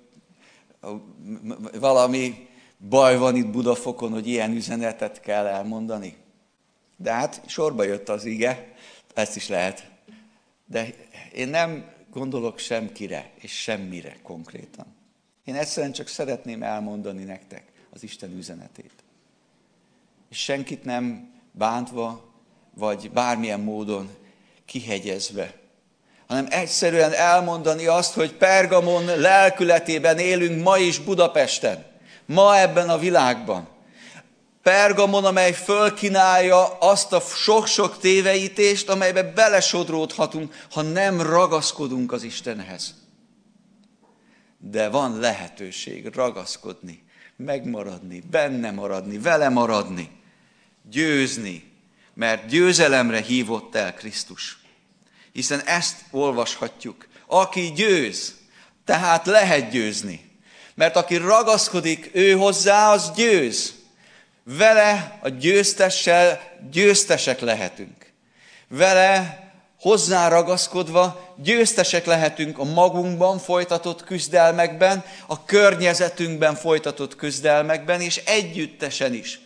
valami 1.73 2.49
baj 2.89 3.19
van 3.19 3.37
itt 3.37 3.47
Budafokon, 3.47 4.13
hogy 4.13 4.27
ilyen 4.27 4.53
üzenetet 4.53 5.21
kell 5.21 5.47
elmondani. 5.47 6.17
De 6.97 7.13
hát 7.13 7.43
sorba 7.47 7.83
jött 7.83 8.09
az 8.09 8.25
ige, 8.25 8.75
ezt 9.15 9.37
is 9.37 9.49
lehet. 9.49 9.91
De 10.67 10.89
én 11.33 11.49
nem 11.49 11.95
gondolok 12.11 12.59
semkire 12.59 13.31
és 13.35 13.63
semmire 13.63 14.17
konkrétan. 14.23 14.87
Én 15.45 15.55
egyszerűen 15.55 15.93
csak 15.93 16.09
szeretném 16.09 16.63
elmondani 16.63 17.25
nektek 17.25 17.63
az 17.91 18.03
Isten 18.03 18.37
üzenetét. 18.37 18.93
És 20.31 20.39
senkit 20.39 20.85
nem 20.85 21.35
bántva, 21.53 22.25
vagy 22.75 23.11
bármilyen 23.11 23.61
módon 23.61 24.11
kihegyezve, 24.65 25.55
hanem 26.27 26.47
egyszerűen 26.51 27.13
elmondani 27.13 27.87
azt, 27.87 28.15
hogy 28.15 28.33
Pergamon 28.33 29.05
lelkületében 29.05 30.19
élünk 30.19 30.63
ma 30.63 30.79
is 30.79 30.99
Budapesten, 30.99 31.85
ma 32.27 32.59
ebben 32.59 32.89
a 32.89 32.99
világban. 32.99 33.69
Pergamon, 34.67 35.25
amely 35.25 35.53
fölkinálja 35.53 36.79
azt 36.79 37.13
a 37.13 37.21
sok-sok 37.21 37.99
téveítést, 37.99 38.89
amelybe 38.89 39.23
belesodródhatunk, 39.23 40.55
ha 40.71 40.83
nem 40.83 41.21
ragaszkodunk 41.21 42.13
az 42.13 42.23
Istenhez. 42.23 42.95
De 44.59 44.89
van 44.89 45.19
lehetőség 45.19 46.15
ragaszkodni, 46.15 47.05
megmaradni, 47.37 48.23
benne 48.31 48.71
maradni, 48.71 49.19
vele 49.19 49.49
maradni, 49.49 50.11
győzni, 50.91 51.73
mert 52.15 52.47
győzelemre 52.47 53.21
hívott 53.21 53.75
el 53.75 53.95
Krisztus. 53.95 54.59
Hiszen 55.33 55.61
ezt 55.61 56.05
olvashatjuk. 56.11 57.09
Aki 57.27 57.73
győz, 57.73 58.35
tehát 58.85 59.27
lehet 59.27 59.71
győzni. 59.71 60.31
Mert 60.75 60.97
aki 60.97 61.17
ragaszkodik 61.17 62.11
ő 62.13 62.33
hozzá, 62.33 62.93
az 62.93 63.13
győz. 63.17 63.76
Vele 64.49 65.19
a 65.23 65.29
győztessel 65.29 66.41
győztesek 66.71 67.41
lehetünk. 67.41 68.13
Vele 68.69 69.45
hozzá 69.81 70.29
ragaszkodva 70.29 71.35
győztesek 71.37 72.05
lehetünk 72.05 72.59
a 72.59 72.65
magunkban 72.65 73.39
folytatott 73.39 74.05
küzdelmekben, 74.05 75.05
a 75.27 75.45
környezetünkben 75.45 76.55
folytatott 76.55 77.17
küzdelmekben, 77.17 78.01
és 78.01 78.17
együttesen 78.25 79.15
is. 79.15 79.41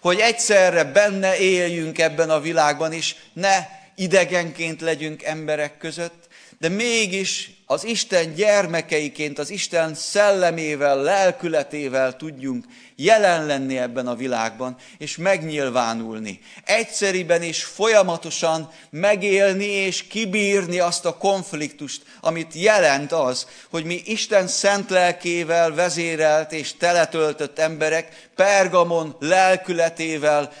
Hogy 0.00 0.18
egyszerre 0.18 0.84
benne 0.84 1.38
éljünk 1.38 1.98
ebben 1.98 2.30
a 2.30 2.40
világban 2.40 2.92
is, 2.92 3.16
ne 3.32 3.66
idegenként 3.94 4.80
legyünk 4.80 5.22
emberek 5.22 5.78
között, 5.78 6.28
de 6.58 6.68
mégis 6.68 7.50
az 7.70 7.84
Isten 7.84 8.34
gyermekeiként, 8.34 9.38
az 9.38 9.50
Isten 9.50 9.94
szellemével, 9.94 11.02
lelkületével 11.02 12.16
tudjunk 12.16 12.64
jelen 12.96 13.46
lenni 13.46 13.78
ebben 13.78 14.06
a 14.06 14.14
világban, 14.14 14.76
és 14.98 15.16
megnyilvánulni. 15.16 16.40
Egyszeriben 16.64 17.42
és 17.42 17.64
folyamatosan 17.64 18.70
megélni 18.90 19.64
és 19.64 20.06
kibírni 20.06 20.78
azt 20.78 21.04
a 21.04 21.16
konfliktust, 21.16 22.02
amit 22.20 22.54
jelent 22.54 23.12
az, 23.12 23.46
hogy 23.68 23.84
mi 23.84 24.02
Isten 24.04 24.46
szent 24.46 24.90
lelkével 24.90 25.74
vezérelt 25.74 26.52
és 26.52 26.76
teletöltött 26.76 27.58
emberek 27.58 28.30
Pergamon 28.34 29.16
lelkületével 29.18 30.52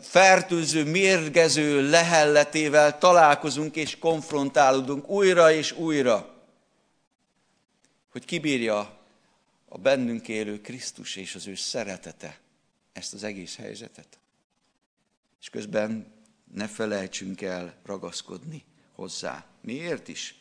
fertőző, 0.00 0.84
mérgező 0.84 1.90
lehelletével 1.90 2.98
találkozunk 2.98 3.76
és 3.76 3.98
konfrontálódunk 3.98 5.08
újra 5.08 5.52
és 5.52 5.72
újra, 5.72 6.34
hogy 8.10 8.24
kibírja 8.24 8.98
a 9.68 9.78
bennünk 9.78 10.28
élő 10.28 10.60
Krisztus 10.60 11.16
és 11.16 11.34
az 11.34 11.46
ő 11.46 11.54
szeretete 11.54 12.38
ezt 12.92 13.14
az 13.14 13.24
egész 13.24 13.56
helyzetet. 13.56 14.18
És 15.40 15.50
közben 15.50 16.12
ne 16.54 16.68
felejtsünk 16.68 17.42
el 17.42 17.74
ragaszkodni 17.84 18.64
hozzá. 18.94 19.44
Miért 19.60 20.08
is? 20.08 20.34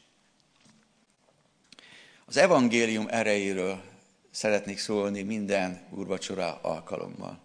Az 2.26 2.38
evangélium 2.38 3.08
erejéről 3.10 3.84
szeretnék 4.32 4.78
szólni 4.78 5.22
minden 5.22 5.88
úrvacsora 5.90 6.60
alkalommal 6.62 7.43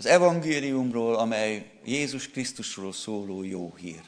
az 0.00 0.06
evangéliumról, 0.06 1.14
amely 1.14 1.70
Jézus 1.84 2.28
Krisztusról 2.28 2.92
szóló 2.92 3.42
jó 3.42 3.74
hír. 3.80 4.00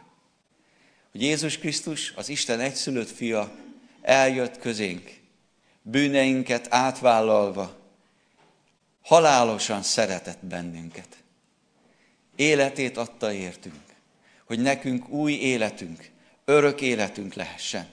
Hogy 1.11 1.23
Jézus 1.23 1.59
Krisztus, 1.59 2.13
az 2.17 2.29
Isten 2.29 2.61
egyszülött 2.61 3.11
fia, 3.11 3.57
eljött 4.03 4.59
közénk, 4.59 5.11
bűneinket 5.83 6.67
átvállalva, 6.71 7.77
halálosan 9.03 9.83
szeretett 9.83 10.45
bennünket. 10.47 11.09
Életét 12.37 12.97
adta 12.97 13.33
értünk, 13.33 13.83
hogy 14.45 14.59
nekünk 14.59 15.09
új 15.09 15.33
életünk, 15.33 16.11
örök 16.45 16.81
életünk 16.81 17.35
lehessen. 17.35 17.87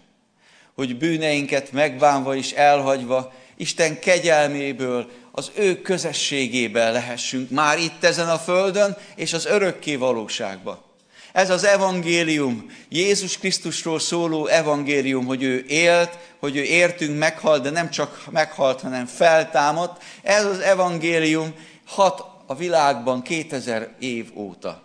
hogy 0.73 0.97
bűneinket 0.97 1.71
megbánva 1.71 2.35
és 2.35 2.51
elhagyva, 2.51 3.33
Isten 3.55 3.99
kegyelméből, 3.99 5.11
az 5.31 5.51
ő 5.55 5.81
közösségében 5.81 6.91
lehessünk 6.91 7.49
már 7.49 7.79
itt 7.79 8.03
ezen 8.03 8.29
a 8.29 8.37
földön, 8.37 8.97
és 9.15 9.33
az 9.33 9.45
örökké 9.45 9.95
valóságban. 9.95 10.87
Ez 11.31 11.49
az 11.49 11.63
evangélium, 11.63 12.71
Jézus 12.89 13.37
Krisztusról 13.37 13.99
szóló 13.99 14.45
evangélium, 14.47 15.25
hogy 15.25 15.43
ő 15.43 15.65
élt, 15.67 16.17
hogy 16.39 16.55
ő 16.55 16.63
értünk 16.63 17.17
meghalt, 17.17 17.63
de 17.63 17.69
nem 17.69 17.89
csak 17.89 18.25
meghalt, 18.31 18.81
hanem 18.81 19.05
feltámadt. 19.05 20.03
Ez 20.21 20.45
az 20.45 20.59
evangélium 20.59 21.53
hat 21.85 22.25
a 22.45 22.55
világban 22.55 23.21
2000 23.21 23.95
év 23.99 24.37
óta. 24.37 24.83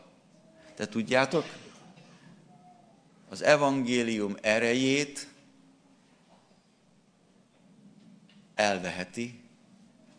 Te 0.76 0.86
tudjátok, 0.86 1.44
az 3.30 3.42
evangélium 3.42 4.36
erejét 4.40 5.26
elveheti, 8.54 9.43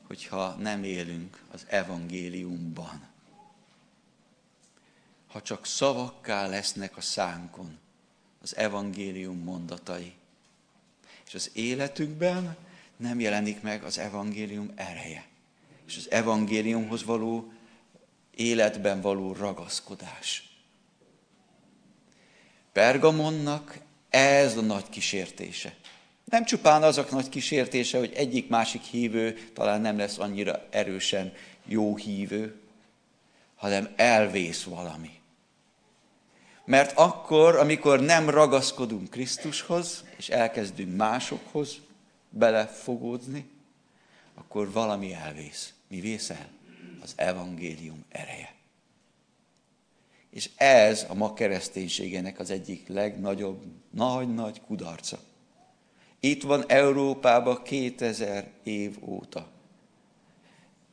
hogyha 0.08 0.54
nem 0.54 0.84
élünk 0.84 1.44
az 1.52 1.66
evangéliumban. 1.68 3.08
Ha 5.28 5.42
csak 5.42 5.66
szavakká 5.66 6.48
lesznek 6.48 6.98
a 6.98 7.02
szánkon 7.02 7.78
az 8.42 8.56
evangélium 8.56 9.38
mondatai, 9.38 10.14
és 11.28 11.34
az 11.34 11.50
életükben 11.54 12.58
nem 12.98 13.20
jelenik 13.20 13.62
meg 13.62 13.84
az 13.84 13.98
evangélium 13.98 14.72
ereje, 14.76 15.26
és 15.88 15.98
az 15.98 16.12
evangéliumhoz 16.12 17.04
való 17.04 17.52
életben 18.36 19.02
való 19.02 19.34
ragaszkodás. 19.34 20.50
Pergamonnak 22.72 23.80
ez 24.10 24.58
a 24.58 24.62
nagy 24.62 24.90
kísértése. 24.90 25.76
Nem 26.26 26.46
csupán 26.46 26.84
az 26.84 26.98
a 26.98 27.06
nagy 27.12 27.30
kísértése, 27.30 27.98
hogy 27.98 28.14
egyik 28.16 28.50
másik 28.50 28.82
hívő 28.82 29.50
talán 29.54 29.82
nem 29.82 29.98
lesz 29.98 30.18
annyira 30.18 30.66
erősen 30.70 31.34
jó 31.66 31.96
hívő, 31.96 32.60
hanem 33.56 33.94
elvész 33.96 34.64
valami. 34.64 35.20
Mert 36.66 36.98
akkor, 36.98 37.56
amikor 37.56 38.02
nem 38.02 38.30
ragaszkodunk 38.30 39.10
Krisztushoz, 39.10 40.04
és 40.18 40.30
elkezdünk 40.30 40.96
másokhoz 40.96 41.76
belefogódni, 42.30 43.50
akkor 44.36 44.72
valami 44.72 45.14
elvész. 45.14 45.74
Mi 45.88 46.00
vész 46.00 46.30
el? 46.30 46.50
Az 47.02 47.14
evangélium 47.16 48.06
ereje. 48.10 48.54
És 50.30 50.50
ez 50.56 51.06
a 51.10 51.14
ma 51.14 51.34
kereszténységének 51.34 52.40
az 52.40 52.50
egyik 52.50 52.88
legnagyobb, 52.88 53.64
nagy-nagy 53.90 54.62
kudarca. 54.62 55.20
Itt 56.26 56.44
van 56.44 56.64
Európában 56.68 57.64
2000 57.64 58.48
év 58.64 58.98
óta. 59.02 59.48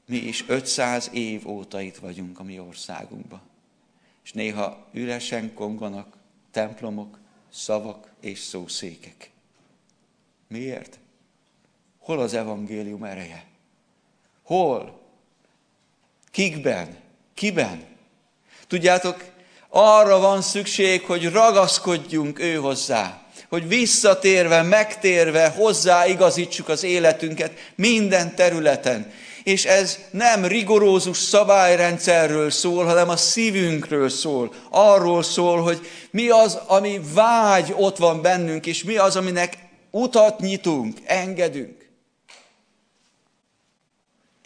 Mi 0.07 0.17
is 0.17 0.45
500 0.49 1.11
év 1.13 1.49
óta 1.49 1.81
itt 1.81 1.97
vagyunk 1.97 2.39
a 2.39 2.43
mi 2.43 2.59
országunkban. 2.59 3.41
És 4.25 4.33
néha 4.33 4.87
üresen 4.93 5.55
konganak 5.55 6.17
templomok, 6.51 7.19
szavak 7.53 8.13
és 8.21 8.39
szószékek. 8.39 9.31
Miért? 10.49 10.99
Hol 11.99 12.21
az 12.21 12.35
evangélium 12.35 13.05
ereje? 13.05 13.47
Hol? 14.43 15.01
Kikben? 16.31 16.97
Kiben? 17.35 17.87
Tudjátok, 18.67 19.25
arra 19.69 20.19
van 20.19 20.43
szükség, 20.43 21.05
hogy 21.05 21.31
ragaszkodjunk 21.31 22.39
ő 22.39 22.55
hozzá 22.55 23.22
hogy 23.53 23.69
visszatérve, 23.69 24.63
megtérve 24.63 25.49
hozzáigazítsuk 25.49 26.69
az 26.69 26.83
életünket 26.83 27.53
minden 27.75 28.35
területen. 28.35 29.13
És 29.43 29.65
ez 29.65 29.99
nem 30.11 30.45
rigorózus 30.45 31.17
szabályrendszerről 31.17 32.51
szól, 32.51 32.85
hanem 32.85 33.09
a 33.09 33.17
szívünkről 33.17 34.09
szól. 34.09 34.55
Arról 34.71 35.23
szól, 35.23 35.63
hogy 35.63 35.87
mi 36.11 36.29
az, 36.29 36.55
ami 36.67 37.01
vágy 37.15 37.75
ott 37.77 37.97
van 37.97 38.23
bennünk, 38.23 38.67
és 38.67 38.85
mi 38.85 38.97
az, 38.97 39.17
aminek 39.17 39.59
utat 39.91 40.41
nyitunk, 40.41 40.99
engedünk. 41.05 41.89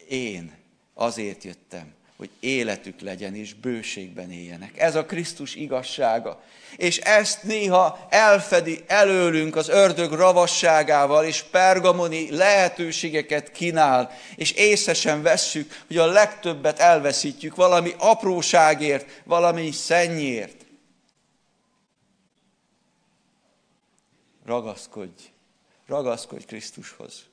Én 0.09 0.57
azért 0.95 1.45
jöttem, 1.45 1.95
hogy 2.17 2.31
életük 2.41 3.01
legyen 3.01 3.35
és 3.35 3.55
bőségben 3.55 4.31
éljenek. 4.31 4.79
Ez 4.79 4.95
a 4.95 5.05
Krisztus 5.05 5.55
igazsága. 5.55 6.43
És 6.77 6.99
ezt 6.99 7.43
néha 7.43 8.07
elfedi 8.11 8.85
előlünk 8.87 9.57
az 9.57 9.69
ördög 9.69 10.13
ravasságával, 10.13 11.25
és 11.25 11.43
pergamoni 11.43 12.37
lehetőségeket 12.37 13.53
kínál, 13.53 14.11
és 14.37 14.51
észesen 14.53 15.23
vesszük, 15.23 15.83
hogy 15.87 15.97
a 15.97 16.07
legtöbbet 16.07 16.79
elveszítjük 16.79 17.55
valami 17.55 17.95
apróságért, 17.99 19.23
valami 19.25 19.71
szennyért. 19.71 20.67
Ragaszkodj, 24.45 25.23
ragaszkodj 25.87 26.45
Krisztushoz. 26.45 27.25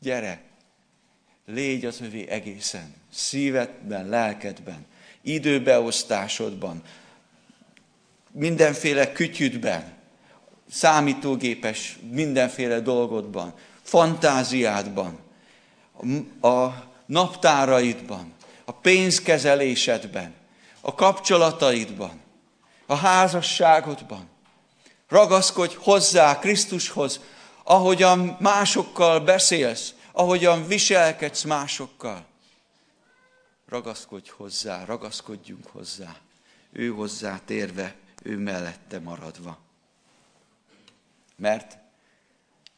Gyere, 0.00 0.42
légy 1.46 1.84
az 1.84 2.00
övé 2.00 2.28
egészen, 2.28 2.94
szívedben, 3.12 4.08
lelkedben, 4.08 4.86
időbeosztásodban, 5.22 6.82
mindenféle 8.30 9.12
kütyüdben, 9.12 9.92
számítógépes 10.70 11.98
mindenféle 12.10 12.80
dolgodban, 12.80 13.54
fantáziádban, 13.82 15.18
a 16.40 16.68
naptáraidban, 17.06 18.32
a 18.64 18.72
pénzkezelésedben, 18.72 20.34
a 20.80 20.94
kapcsolataidban, 20.94 22.20
a 22.86 22.94
házasságodban. 22.94 24.28
Ragaszkodj 25.08 25.76
hozzá 25.78 26.38
Krisztushoz, 26.38 27.20
ahogyan 27.62 28.36
másokkal 28.40 29.20
beszélsz, 29.20 29.94
ahogyan 30.16 30.66
viselkedsz 30.66 31.42
másokkal. 31.42 32.26
Ragaszkodj 33.68 34.30
hozzá, 34.36 34.84
ragaszkodjunk 34.84 35.66
hozzá, 35.66 36.16
ő 36.72 36.88
hozzá 36.88 37.40
térve, 37.44 37.96
ő 38.22 38.38
mellette 38.38 38.98
maradva. 38.98 39.58
Mert 41.36 41.76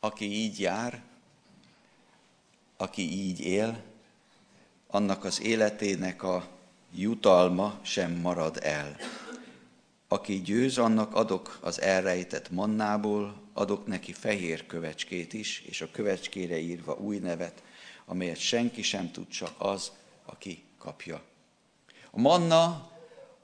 aki 0.01 0.25
így 0.25 0.61
jár, 0.61 1.03
aki 2.77 3.12
így 3.12 3.40
él, 3.40 3.83
annak 4.87 5.25
az 5.25 5.40
életének 5.40 6.22
a 6.22 6.49
jutalma 6.94 7.79
sem 7.83 8.12
marad 8.12 8.59
el. 8.62 8.96
Aki 10.09 10.40
győz, 10.40 10.79
annak 10.79 11.14
adok 11.14 11.59
az 11.61 11.81
elrejtett 11.81 12.51
mannából, 12.51 13.42
adok 13.53 13.87
neki 13.87 14.12
fehér 14.12 14.66
kövecskét 14.66 15.33
is, 15.33 15.61
és 15.61 15.81
a 15.81 15.90
kövecskére 15.90 16.59
írva 16.59 16.95
új 16.95 17.19
nevet, 17.19 17.62
amelyet 18.05 18.38
senki 18.38 18.83
sem 18.83 19.11
tud, 19.11 19.29
csak 19.29 19.55
az, 19.59 19.92
aki 20.25 20.64
kapja. 20.79 21.23
A 22.11 22.21
manna 22.21 22.90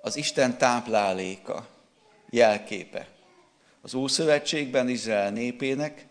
az 0.01 0.17
Isten 0.17 0.59
tápláléka, 0.59 1.69
jelképe. 2.31 3.09
Az 3.81 3.95
Ószövetségben 3.95 4.89
Izrael 4.89 5.31
népének, 5.31 6.07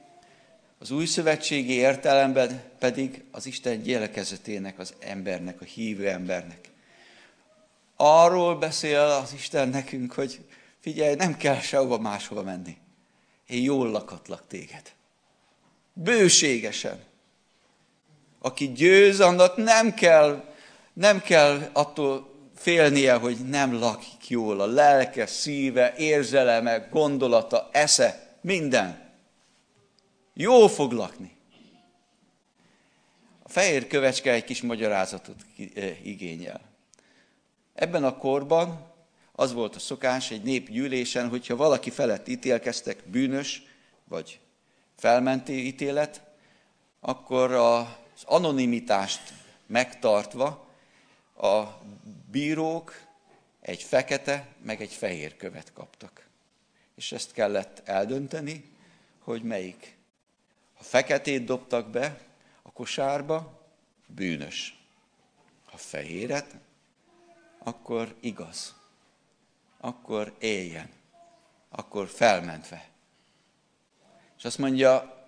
az 0.80 0.92
új 0.92 1.06
szövetségi 1.06 1.74
értelemben 1.74 2.64
pedig 2.80 3.24
az 3.32 3.46
Isten 3.46 3.82
gyelekezetének, 3.82 4.80
az 4.80 4.94
embernek, 5.00 5.62
a 5.62 5.66
hívő 5.66 6.08
embernek. 6.08 6.70
Arról 8.04 8.56
beszél 8.56 9.00
az 9.00 9.34
Isten 9.34 9.70
nekünk, 9.70 10.14
hogy 10.14 10.46
figyelj, 10.80 11.16
nem 11.16 11.38
kell 11.38 11.60
sehova 11.60 11.98
máshova 11.98 12.44
menni 12.44 12.78
én 13.52 13.64
jól 13.64 13.90
lakatlak 13.90 14.48
téged. 14.48 14.94
Bőségesen. 15.94 17.04
Aki 18.40 18.72
győz, 18.72 19.20
annak 19.20 19.56
nem 19.56 19.94
kell, 19.94 20.54
nem 20.94 21.22
kell 21.22 21.70
attól 21.74 22.30
félnie, 22.56 23.14
hogy 23.14 23.38
nem 23.38 23.74
lakik 23.74 24.30
jól. 24.30 24.62
A 24.62 24.66
lelke, 24.66 25.26
szíve, 25.26 25.94
érzeleme, 25.98 26.78
gondolata, 26.78 27.70
esze, 27.72 28.38
minden. 28.42 29.10
Jó 30.34 30.68
fog 30.68 30.92
lakni. 30.92 31.36
A 33.44 33.50
fehér 33.50 33.88
kövecske 33.88 34.32
egy 34.32 34.44
kis 34.44 34.62
magyarázatot 34.62 35.36
eh, 35.76 36.06
igényel. 36.06 36.71
Ebben 37.82 38.04
a 38.04 38.18
korban 38.18 38.92
az 39.32 39.54
volt 39.54 39.76
a 39.76 39.80
szokás 39.80 40.32
egy 40.32 40.44
népgyűlésen, 40.44 41.30
hogyha 41.30 41.56
valaki 41.56 41.90
felett 41.90 42.28
ítélkeztek 42.28 43.04
bűnös, 43.06 43.64
vagy 44.04 44.40
felmenti 44.96 45.66
ítélet, 45.66 46.22
akkor 47.00 47.52
az 47.52 48.24
anonimitást 48.26 49.34
megtartva 49.66 50.68
a 51.38 51.64
bírók 52.32 53.02
egy 53.62 53.84
fekete, 53.84 54.48
meg 54.64 54.82
egy 54.82 54.94
fehér 54.94 55.38
követ 55.38 55.74
kaptak. 55.74 56.28
És 56.96 57.12
ezt 57.12 57.32
kellett 57.32 57.82
eldönteni, 57.86 58.64
hogy 59.20 59.44
melyik. 59.44 59.98
Ha 60.74 60.84
feketét 60.84 61.44
dobtak 61.44 61.90
be 61.90 62.20
a 62.62 62.72
kosárba, 62.72 63.62
bűnös. 64.08 64.80
Ha 65.66 65.78
fehéret, 65.78 66.56
akkor 67.64 68.16
igaz. 68.20 68.76
Akkor 69.80 70.34
éljen. 70.40 70.90
Akkor 71.70 72.08
felmentve. 72.08 72.90
És 74.38 74.46
azt 74.46 74.58
mondja, 74.58 75.26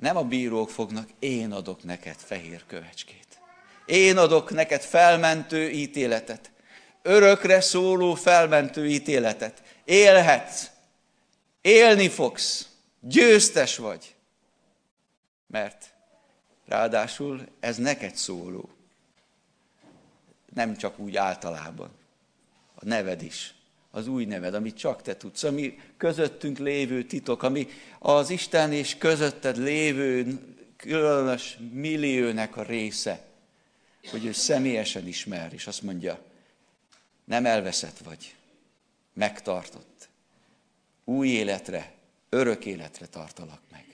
nem 0.00 0.16
a 0.16 0.24
bírók 0.24 0.70
fognak, 0.70 1.08
én 1.18 1.52
adok 1.52 1.82
neked 1.82 2.16
fehér 2.16 2.66
kövecskét. 2.66 3.40
Én 3.86 4.16
adok 4.16 4.50
neked 4.50 4.80
felmentő 4.82 5.70
ítéletet. 5.70 6.50
Örökre 7.02 7.60
szóló 7.60 8.14
felmentő 8.14 8.88
ítéletet. 8.88 9.62
Élhetsz. 9.84 10.66
Élni 11.60 12.08
fogsz. 12.08 12.68
Győztes 13.00 13.76
vagy. 13.76 14.14
Mert 15.46 15.94
ráadásul 16.66 17.48
ez 17.60 17.76
neked 17.76 18.14
szóló. 18.14 18.73
Nem 20.54 20.76
csak 20.76 20.98
úgy 20.98 21.16
általában. 21.16 21.90
A 22.74 22.84
neved 22.84 23.22
is 23.22 23.54
az 23.94 24.06
új 24.06 24.24
neved, 24.24 24.54
amit 24.54 24.76
csak 24.76 25.02
te 25.02 25.16
tudsz, 25.16 25.42
ami 25.42 25.78
közöttünk 25.96 26.58
lévő 26.58 27.04
titok, 27.04 27.42
ami 27.42 27.68
az 27.98 28.30
Isten 28.30 28.72
és 28.72 28.98
közötted 28.98 29.56
lévő 29.56 30.38
különös 30.76 31.58
milliónek 31.72 32.56
a 32.56 32.62
része, 32.62 33.24
hogy 34.10 34.24
ő 34.24 34.32
személyesen 34.32 35.06
ismer, 35.06 35.52
és 35.52 35.66
azt 35.66 35.82
mondja, 35.82 36.22
nem 37.24 37.46
elveszett 37.46 37.98
vagy, 37.98 38.34
megtartott. 39.12 40.08
Új 41.04 41.28
életre, 41.28 41.92
örök 42.28 42.64
életre 42.64 43.06
tartalak 43.06 43.60
meg, 43.70 43.86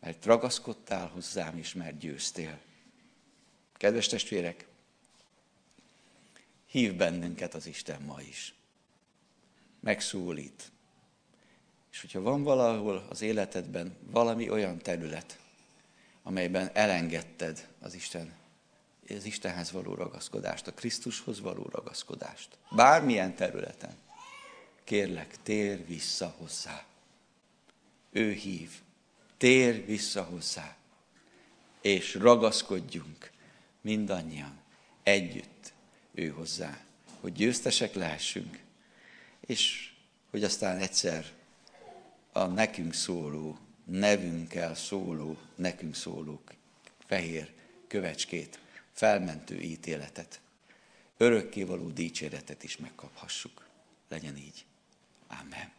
mert 0.00 0.24
ragaszkodtál 0.24 1.06
hozzám, 1.06 1.58
és 1.58 1.74
mert 1.74 1.98
győztél. 1.98 2.58
Kedves 3.76 4.06
testvérek, 4.06 4.66
hív 6.74 6.94
bennünket 6.94 7.54
az 7.54 7.66
Isten 7.66 8.02
ma 8.02 8.20
is 8.20 8.54
megszólít. 9.80 10.72
És 11.92 12.00
hogyha 12.00 12.20
van 12.20 12.42
valahol 12.42 13.06
az 13.08 13.20
életedben 13.20 13.96
valami 14.10 14.50
olyan 14.50 14.78
terület, 14.78 15.38
amelyben 16.22 16.70
elengedted 16.72 17.68
az 17.80 17.94
Isten, 17.94 18.34
az 19.08 19.24
Istenhez 19.24 19.70
való 19.72 19.94
ragaszkodást, 19.94 20.66
a 20.66 20.72
Krisztushoz 20.72 21.40
való 21.40 21.68
ragaszkodást, 21.72 22.58
bármilyen 22.70 23.34
területen, 23.34 23.96
kérlek, 24.84 25.42
tér 25.42 25.86
vissza 25.86 26.34
hozzá. 26.38 26.84
Ő 28.10 28.32
hív, 28.32 28.70
tér 29.36 29.86
vissza 29.86 30.22
hozzá, 30.22 30.76
és 31.80 32.14
ragaszkodjunk 32.14 33.30
mindannyian 33.80 34.58
együtt 35.02 35.53
ő 36.14 36.28
hozzá, 36.28 36.84
hogy 37.20 37.32
győztesek 37.32 37.94
lehessünk, 37.94 38.60
és 39.40 39.92
hogy 40.30 40.44
aztán 40.44 40.78
egyszer 40.78 41.26
a 42.32 42.44
nekünk 42.44 42.94
szóló, 42.94 43.58
nevünkkel 43.84 44.74
szóló, 44.74 45.36
nekünk 45.54 45.94
szóló 45.94 46.42
fehér 47.06 47.52
kövecskét, 47.86 48.58
felmentő 48.92 49.60
ítéletet, 49.60 50.40
örökkévaló 51.16 51.90
dicséretet 51.90 52.62
is 52.62 52.76
megkaphassuk. 52.76 53.66
Legyen 54.08 54.36
így. 54.36 54.64
Amen. 55.26 55.72